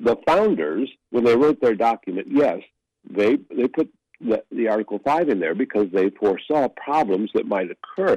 [0.00, 2.60] the founders, when they wrote their document, yes,
[3.08, 3.92] they they put
[4.22, 8.16] the, the Article Five in there because they foresaw problems that might occur.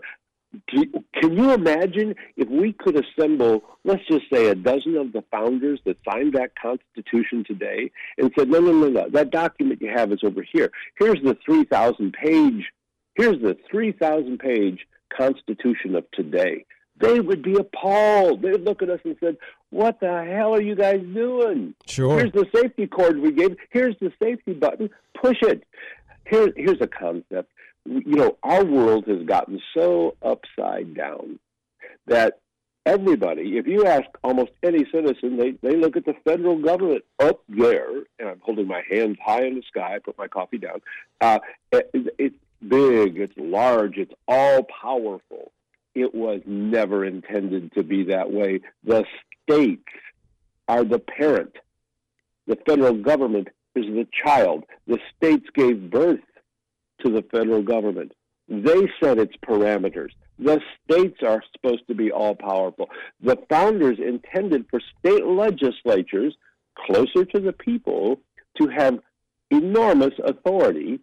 [0.73, 0.85] Do,
[1.21, 5.81] can you imagine if we could assemble, let's just say, a dozen of the founders
[5.85, 10.13] that signed that Constitution today and said, no, no, no, no, that document you have
[10.13, 10.71] is over here.
[10.97, 12.71] Here's the 3,000 page,
[13.15, 16.65] here's the 3,000 page Constitution of today.
[16.99, 18.41] They would be appalled.
[18.41, 19.37] They'd look at us and said,
[19.69, 21.75] "What the hell are you guys doing?
[21.85, 22.17] Sure.
[22.17, 23.55] Here's the safety cord we gave.
[23.69, 24.89] Here's the safety button.
[25.13, 25.63] Push it."
[26.29, 27.51] Here, here's a concept.
[27.85, 31.39] You know, our world has gotten so upside down
[32.07, 32.39] that
[32.85, 37.41] everybody, if you ask almost any citizen, they, they look at the federal government up
[37.47, 40.81] there, and I'm holding my hands high in the sky, I put my coffee down.
[41.21, 41.39] Uh,
[41.71, 42.35] it, it's
[42.65, 45.51] big, it's large, it's all powerful.
[45.95, 48.61] It was never intended to be that way.
[48.83, 49.05] The
[49.43, 49.89] states
[50.67, 51.55] are the parent,
[52.45, 54.63] the federal government is the child.
[54.87, 56.19] The states gave birth
[57.03, 58.13] to the federal government.
[58.49, 60.11] They set its parameters.
[60.39, 62.89] The states are supposed to be all powerful.
[63.21, 66.35] The founders intended for state legislatures
[66.75, 68.21] closer to the people
[68.61, 68.99] to have
[69.51, 70.99] enormous authority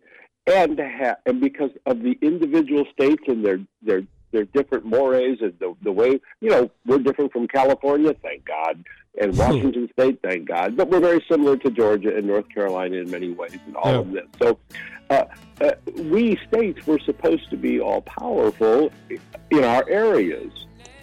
[0.47, 4.03] and to have, and because of the individual states and their their
[4.33, 8.85] their different mores and the the way you know we're different from California, thank God,
[9.21, 13.11] and Washington State, thank God, but we're very similar to Georgia and North Carolina in
[13.11, 13.99] many ways, and all Yeah.
[14.01, 14.27] of this.
[14.43, 14.59] So,
[15.11, 15.25] uh,
[15.61, 18.91] uh, we states were supposed to be all powerful
[19.51, 20.53] in our areas,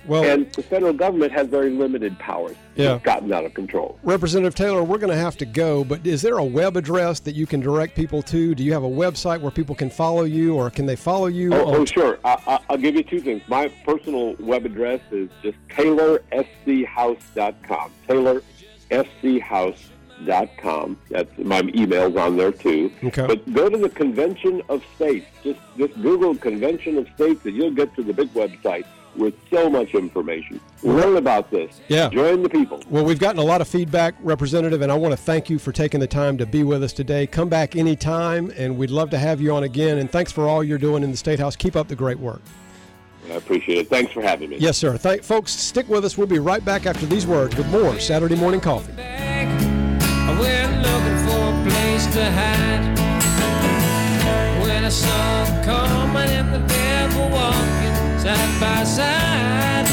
[0.05, 2.55] Well, and the federal government has very limited powers.
[2.75, 2.95] Yeah.
[2.95, 3.99] It's gotten out of control.
[4.03, 7.35] Representative Taylor, we're going to have to go, but is there a web address that
[7.35, 8.55] you can direct people to?
[8.55, 11.53] Do you have a website where people can follow you, or can they follow you?
[11.53, 12.17] Oh, on oh sure.
[12.23, 13.41] I, I, I'll give you two things.
[13.47, 17.91] My personal web address is just taylorschouse.com.
[18.07, 20.97] Taylorschouse.com.
[21.09, 22.91] That's my email's on there too.
[23.03, 23.27] Okay.
[23.27, 25.27] But go to the Convention of States.
[25.43, 28.85] Just just Google Convention of States, and you'll get to the big website
[29.15, 30.59] with so much information.
[30.83, 31.81] Learn about this.
[31.87, 32.09] Yeah.
[32.09, 32.81] Join the people.
[32.89, 35.71] Well, we've gotten a lot of feedback, Representative, and I want to thank you for
[35.71, 37.27] taking the time to be with us today.
[37.27, 39.97] Come back anytime, and we'd love to have you on again.
[39.97, 41.55] And thanks for all you're doing in the State House.
[41.55, 42.41] Keep up the great work.
[43.29, 43.87] I appreciate it.
[43.87, 44.57] Thanks for having me.
[44.57, 44.97] Yes, sir.
[44.97, 46.17] Thank, folks, stick with us.
[46.17, 48.93] We'll be right back after these words with more Saturday Morning Coffee.
[48.93, 49.21] back.
[58.21, 59.87] Side by side.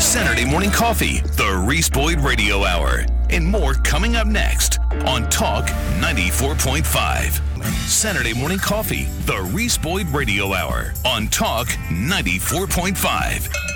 [0.00, 5.66] Saturday morning coffee, the Reese Boyd Radio Hour, and more coming up next on Talk
[6.00, 7.64] 94.5.
[7.88, 13.73] Saturday morning coffee, the Reese Boyd Radio Hour on Talk 94.5.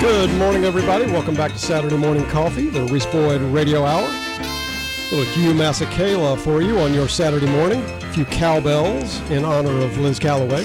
[0.00, 1.04] Good morning, everybody.
[1.04, 4.08] Welcome back to Saturday Morning Coffee, the Reese Boyd Radio Hour.
[4.08, 7.82] A little Hugh Masekela for you on your Saturday morning.
[7.82, 10.64] A few cowbells in honor of Liz Calloway.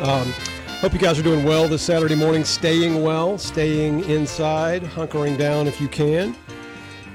[0.00, 0.26] Um,
[0.80, 5.68] hope you guys are doing well this Saturday morning, staying well, staying inside, hunkering down
[5.68, 6.34] if you can.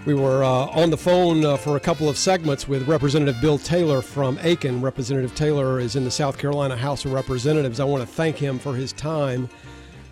[0.05, 3.57] We were uh, on the phone uh, for a couple of segments with Representative Bill
[3.57, 4.79] Taylor from Aiken.
[4.79, 7.79] Representative Taylor is in the South Carolina House of Representatives.
[7.79, 9.49] I want to thank him for his time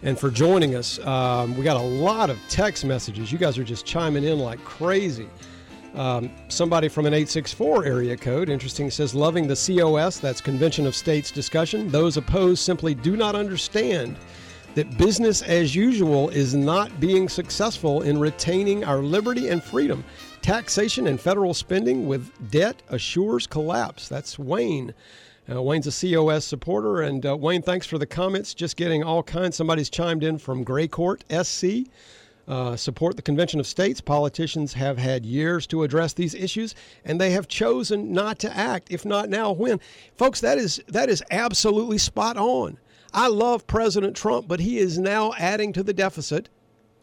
[0.05, 0.99] and for joining us.
[0.99, 3.31] Um, we got a lot of text messages.
[3.31, 5.27] You guys are just chiming in like crazy.
[5.95, 10.95] Um, somebody from an 864 area code, interesting, says, loving the COS, that's Convention of
[10.95, 11.89] States discussion.
[11.89, 14.17] Those opposed simply do not understand
[14.75, 20.03] that business as usual is not being successful in retaining our liberty and freedom.
[20.41, 24.07] Taxation and federal spending with debt assures collapse.
[24.07, 24.93] That's Wayne.
[25.49, 27.01] Uh, Wayne's a COS supporter.
[27.01, 28.53] And uh, Wayne, thanks for the comments.
[28.53, 29.55] Just getting all kinds.
[29.55, 31.87] Somebody's chimed in from Gray Court, SC.
[32.47, 34.01] Uh, support the Convention of States.
[34.01, 38.91] Politicians have had years to address these issues, and they have chosen not to act.
[38.91, 39.79] If not now, when?
[40.15, 42.77] Folks, that is that is absolutely spot on.
[43.15, 46.49] I love President Trump, but he is now adding to the deficit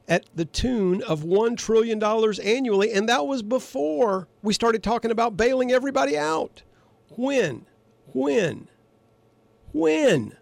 [0.07, 5.37] at the tune of $1 trillion annually, and that was before we started talking about
[5.37, 6.63] bailing everybody out.
[7.17, 7.67] When?
[8.13, 8.69] When?
[9.73, 10.37] When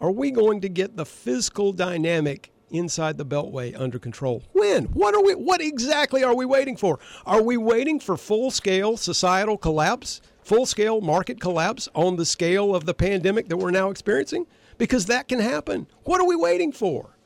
[0.00, 4.42] are we going to get the fiscal dynamic inside the beltway under control?
[4.52, 4.86] When?
[4.86, 6.98] What are we what exactly are we waiting for?
[7.24, 12.94] Are we waiting for full-scale societal collapse, full-scale market collapse on the scale of the
[12.94, 14.46] pandemic that we're now experiencing?
[14.76, 15.86] Because that can happen.
[16.04, 17.17] What are we waiting for?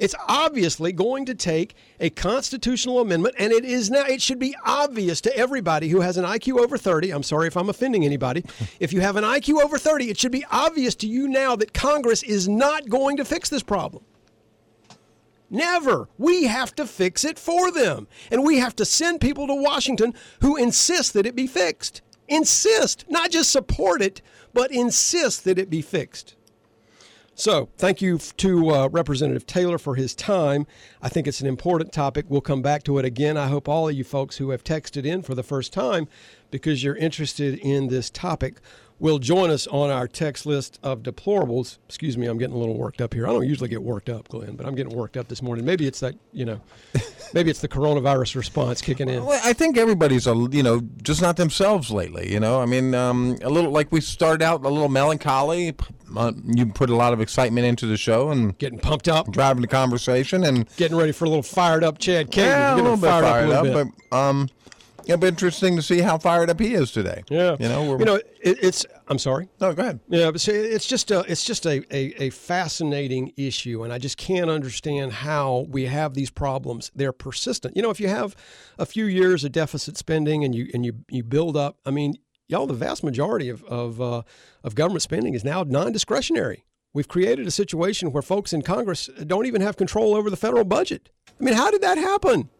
[0.00, 4.06] It's obviously going to take a constitutional amendment, and it is now.
[4.06, 7.10] It should be obvious to everybody who has an IQ over 30.
[7.10, 8.42] I'm sorry if I'm offending anybody.
[8.80, 11.74] if you have an IQ over 30, it should be obvious to you now that
[11.74, 14.02] Congress is not going to fix this problem.
[15.50, 16.08] Never.
[16.16, 18.08] We have to fix it for them.
[18.30, 22.00] And we have to send people to Washington who insist that it be fixed.
[22.26, 24.22] Insist, not just support it,
[24.54, 26.36] but insist that it be fixed.
[27.40, 30.66] So, thank you to uh, Representative Taylor for his time.
[31.00, 32.26] I think it's an important topic.
[32.28, 33.38] We'll come back to it again.
[33.38, 36.06] I hope all of you folks who have texted in for the first time
[36.50, 38.60] because you're interested in this topic
[38.98, 41.78] will join us on our text list of deplorables.
[41.88, 43.26] Excuse me, I'm getting a little worked up here.
[43.26, 45.64] I don't usually get worked up, Glenn, but I'm getting worked up this morning.
[45.64, 46.60] Maybe it's that, you know,
[47.32, 49.24] maybe it's the coronavirus response kicking in.
[49.24, 52.30] Well, I think everybody's a you know just not themselves lately.
[52.30, 55.74] You know, I mean, um, a little like we started out a little melancholy.
[56.16, 59.62] Uh, you put a lot of excitement into the show and Getting pumped up, driving
[59.62, 62.44] the conversation and getting ready for a little fired up Chad King.
[62.46, 63.88] yeah, a little bit fired fired up, bit.
[64.10, 64.48] but um,
[65.04, 67.22] it'll be interesting to see how fired up he is today.
[67.30, 68.84] yeah, you know, you know, it, it's.
[69.08, 69.48] I'm sorry.
[69.60, 70.00] No, go ahead.
[70.08, 73.98] Yeah, but see, it's just a it's just a, a, a fascinating issue, and I
[73.98, 76.90] just can't understand how we have these problems.
[76.94, 77.76] They're persistent.
[77.76, 78.36] You know, if you have
[78.78, 82.14] a few years of deficit spending and you and you you build up, I mean,
[82.50, 84.22] y'all, the vast majority of of uh,
[84.64, 86.64] of government spending is now non-discretionary.
[86.92, 90.64] We've created a situation where folks in Congress don't even have control over the federal
[90.64, 91.10] budget.
[91.40, 92.50] I mean, how did that happen?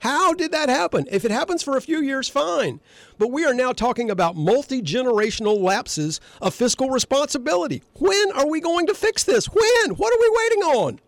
[0.00, 1.06] How did that happen?
[1.10, 2.80] If it happens for a few years, fine.
[3.18, 7.82] But we are now talking about multi generational lapses of fiscal responsibility.
[7.94, 9.46] When are we going to fix this?
[9.46, 9.90] When?
[9.96, 11.00] What are we waiting on?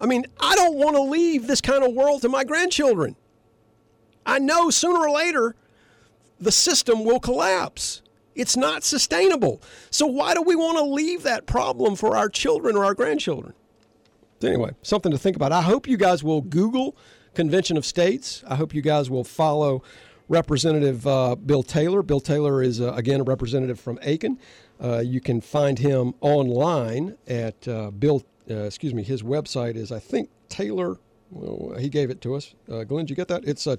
[0.00, 3.14] I mean, I don't want to leave this kind of world to my grandchildren.
[4.26, 5.54] I know sooner or later
[6.42, 8.02] the system will collapse.
[8.34, 9.62] It's not sustainable.
[9.90, 13.54] So, why do we want to leave that problem for our children or our grandchildren?
[14.44, 15.52] anyway, something to think about.
[15.52, 16.96] I hope you guys will Google
[17.34, 18.42] Convention of States.
[18.48, 19.82] I hope you guys will follow
[20.28, 22.02] Representative uh, Bill Taylor.
[22.02, 24.38] Bill Taylor is, uh, again, a representative from Aiken.
[24.82, 29.92] Uh, you can find him online at uh, Bill, uh, excuse me, his website is,
[29.92, 30.98] I think, Taylor.
[31.30, 32.54] Well, he gave it to us.
[32.70, 33.44] Uh, Glenn, did you get that?
[33.44, 33.76] It's uh,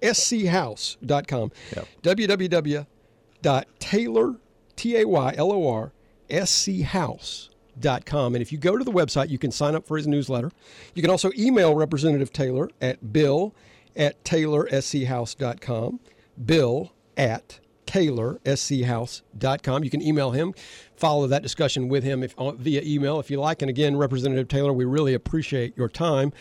[0.00, 1.52] taylorschouse.com.
[1.74, 1.88] Yep.
[2.02, 2.86] www.taylor,
[4.76, 5.92] T A Y L O R,
[6.28, 7.50] S C House
[8.04, 8.34] com.
[8.34, 10.50] And if you go to the website, you can sign up for his newsletter.
[10.94, 13.54] You can also email Representative Taylor at bill
[13.96, 16.00] at taylorschouse.com.
[16.44, 19.84] Bill at taylorschouse.com.
[19.84, 20.54] You can email him,
[20.96, 23.62] follow that discussion with him if, uh, via email if you like.
[23.62, 26.32] And again, Representative Taylor, we really appreciate your time.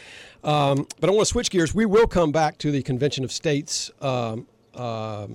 [0.43, 1.73] Um, but I want to switch gears.
[1.73, 5.27] We will come back to the Convention of States um, uh,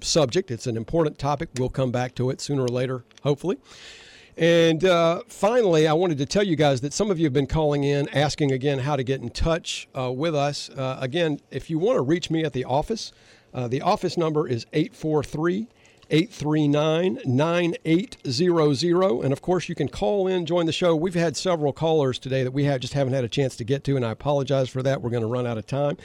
[0.00, 0.50] subject.
[0.50, 1.48] It's an important topic.
[1.58, 3.58] We'll come back to it sooner or later, hopefully.
[4.36, 7.46] And uh, finally, I wanted to tell you guys that some of you have been
[7.46, 10.70] calling in asking again how to get in touch uh, with us.
[10.70, 13.12] Uh, again, if you want to reach me at the office,
[13.54, 15.68] uh, the office number is 843
[16.12, 19.24] 839 9800.
[19.24, 20.94] And of course, you can call in, join the show.
[20.94, 23.82] We've had several callers today that we have just haven't had a chance to get
[23.84, 25.00] to, and I apologize for that.
[25.00, 25.96] We're going to run out of time.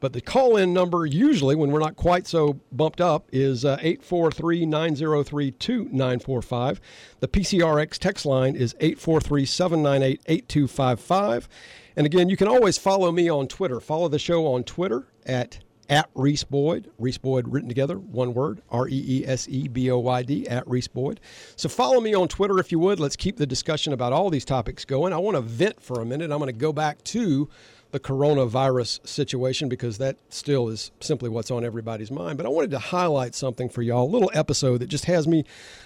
[0.00, 3.78] But the call in number, usually when we're not quite so bumped up, is uh,
[3.80, 6.80] 843 903 2945.
[7.20, 11.48] The PCRX text line is 843 798 8255.
[11.96, 13.80] And again, you can always follow me on Twitter.
[13.80, 16.90] Follow the show on Twitter at at Reese Boyd.
[16.98, 20.48] Reese Boyd written together, one word, R E E S E B O Y D,
[20.48, 21.20] at Reese Boyd.
[21.56, 23.00] So follow me on Twitter if you would.
[23.00, 25.12] Let's keep the discussion about all these topics going.
[25.12, 26.30] I want to vent for a minute.
[26.30, 27.48] I'm going to go back to
[27.90, 32.36] the coronavirus situation because that still is simply what's on everybody's mind.
[32.36, 35.44] But I wanted to highlight something for y'all, a little episode that just has me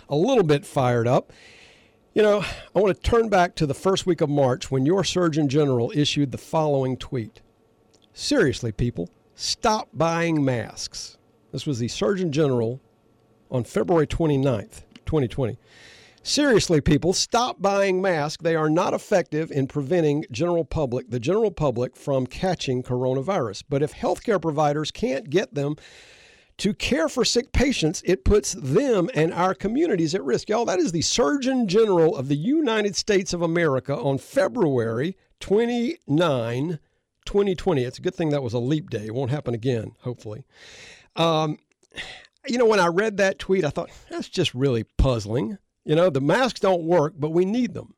[0.08, 1.32] a little bit fired up.
[2.14, 2.42] You know,
[2.74, 5.92] I want to turn back to the first week of March when your Surgeon General
[5.94, 7.42] issued the following tweet
[8.14, 11.16] Seriously, people, stop buying masks.
[11.52, 12.80] This was the Surgeon General
[13.52, 15.56] on February 29th, 2020.
[16.24, 18.42] Seriously, people, stop buying masks.
[18.42, 23.62] They are not effective in preventing general public, the general public from catching coronavirus.
[23.68, 25.76] But if healthcare providers can't get them
[26.56, 30.48] to care for sick patients, it puts them and our communities at risk.
[30.48, 36.80] Y'all, that is the Surgeon General of the United States of America on February 29,
[37.28, 37.84] 2020.
[37.84, 39.04] It's a good thing that was a leap day.
[39.04, 40.46] It won't happen again, hopefully.
[41.14, 41.58] Um,
[42.46, 45.58] you know, when I read that tweet, I thought, that's just really puzzling.
[45.84, 47.94] You know, the masks don't work, but we need them.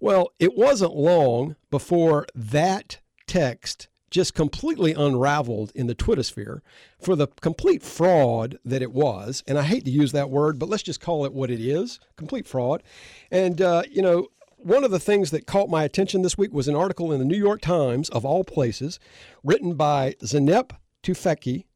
[0.00, 2.98] Well, it wasn't long before that
[3.28, 6.62] text just completely unraveled in the Twitter sphere
[7.00, 9.42] for the complete fraud that it was.
[9.46, 12.00] And I hate to use that word, but let's just call it what it is
[12.16, 12.82] complete fraud.
[13.30, 14.28] And, uh, you know,
[14.64, 17.24] one of the things that caught my attention this week was an article in the
[17.26, 18.98] New York Times, of all places,
[19.42, 20.70] written by Zeynep
[21.02, 21.66] Tufekci,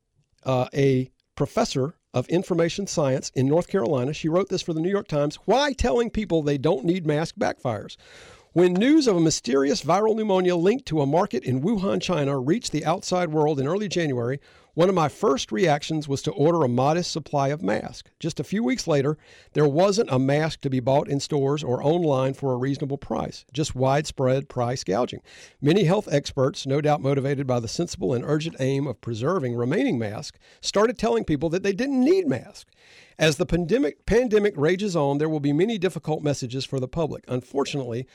[0.45, 4.15] uh, a professor of information science in North Carolina.
[4.15, 7.37] She wrote this for the New York Times Why telling people they don't need masks
[7.39, 7.97] backfires.
[8.53, 12.73] When news of a mysterious viral pneumonia linked to a market in Wuhan, China reached
[12.73, 14.41] the outside world in early January,
[14.79, 18.13] one of my first reactions was to order a modest supply of masks.
[18.21, 19.19] Just a few weeks later,
[19.53, 23.45] there wasn't a mask to be bought in stores or online for a reasonable price,
[23.53, 25.21] just widespread price gouging.
[25.61, 29.99] Many health experts, no doubt motivated by the sensible and urgent aim of preserving remaining
[29.99, 32.73] masks, started telling people that they didn't need masks.
[33.19, 37.25] As the pandemic, pandemic rages on, there will be many difficult messages for the public.
[37.27, 38.07] Unfortunately,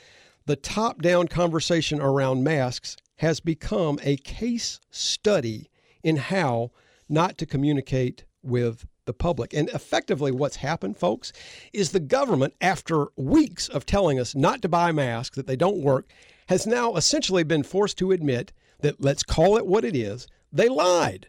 [0.46, 5.68] the top down conversation around masks has become a case study
[6.04, 6.70] in how
[7.08, 9.52] not to communicate with the public.
[9.52, 11.32] And effectively, what's happened, folks,
[11.72, 15.82] is the government, after weeks of telling us not to buy masks, that they don't
[15.82, 16.06] work,
[16.48, 20.68] has now essentially been forced to admit that, let's call it what it is, they
[20.68, 21.28] lied.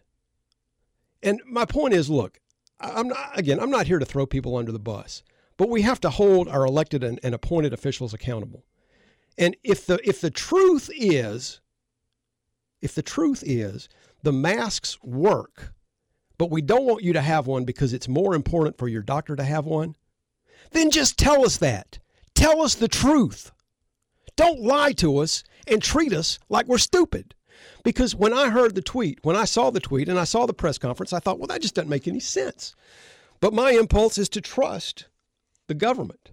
[1.23, 2.39] And my point is look,
[2.79, 5.23] I'm not, again, I'm not here to throw people under the bus,
[5.57, 8.65] but we have to hold our elected and, and appointed officials accountable.
[9.37, 11.61] And if the if the truth is
[12.81, 13.89] if the truth is
[14.25, 15.71] the masks work,
[16.37, 19.35] but we don't want you to have one because it's more important for your doctor
[19.35, 19.95] to have one,
[20.71, 21.99] then just tell us that.
[22.33, 23.51] Tell us the truth.
[24.35, 27.35] Don't lie to us and treat us like we're stupid.
[27.83, 30.53] Because when I heard the tweet, when I saw the tweet and I saw the
[30.53, 32.75] press conference, I thought, well, that just doesn't make any sense.
[33.39, 35.07] But my impulse is to trust
[35.67, 36.31] the government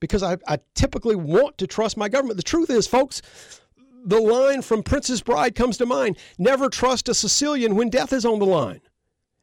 [0.00, 2.38] because I, I typically want to trust my government.
[2.38, 3.20] The truth is, folks,
[4.04, 8.24] the line from Princess Bride comes to mind never trust a Sicilian when death is
[8.24, 8.80] on the line.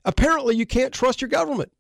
[0.05, 1.71] Apparently, you can't trust your government.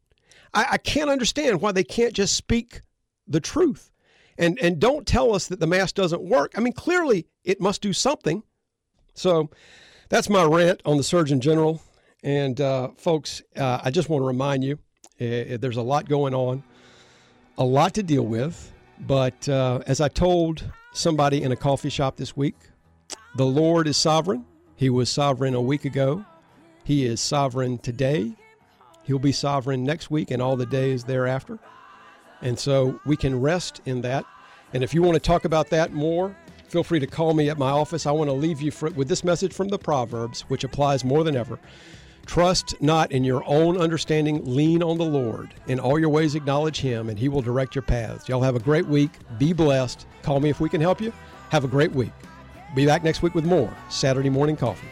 [0.53, 2.81] I, I can't understand why they can't just speak
[3.27, 3.91] the truth.
[4.37, 6.53] And, and don't tell us that the mask doesn't work.
[6.57, 8.43] I mean, clearly it must do something.
[9.13, 9.49] So
[10.09, 11.81] that's my rant on the Surgeon General.
[12.23, 14.79] And uh, folks, uh, I just want to remind you
[15.19, 16.63] uh, there's a lot going on
[17.57, 18.73] a lot to deal with.
[18.99, 20.63] But uh, as I told
[20.93, 22.55] somebody in a coffee shop this week,
[23.35, 24.45] the Lord is sovereign.
[24.75, 26.25] He was sovereign a week ago.
[26.83, 28.33] He is sovereign today.
[29.03, 31.59] He'll be sovereign next week and all the days thereafter.
[32.41, 34.25] And so we can rest in that.
[34.73, 36.35] And if you want to talk about that more,
[36.67, 38.05] feel free to call me at my office.
[38.05, 41.23] I want to leave you for, with this message from the Proverbs, which applies more
[41.23, 41.59] than ever.
[42.25, 45.53] Trust not in your own understanding, lean on the Lord.
[45.67, 48.29] In all your ways, acknowledge Him, and He will direct your paths.
[48.29, 49.11] Y'all have a great week.
[49.37, 50.05] Be blessed.
[50.21, 51.11] Call me if we can help you.
[51.49, 52.11] Have a great week.
[52.73, 54.87] Be back next week with more Saturday Morning Coffee.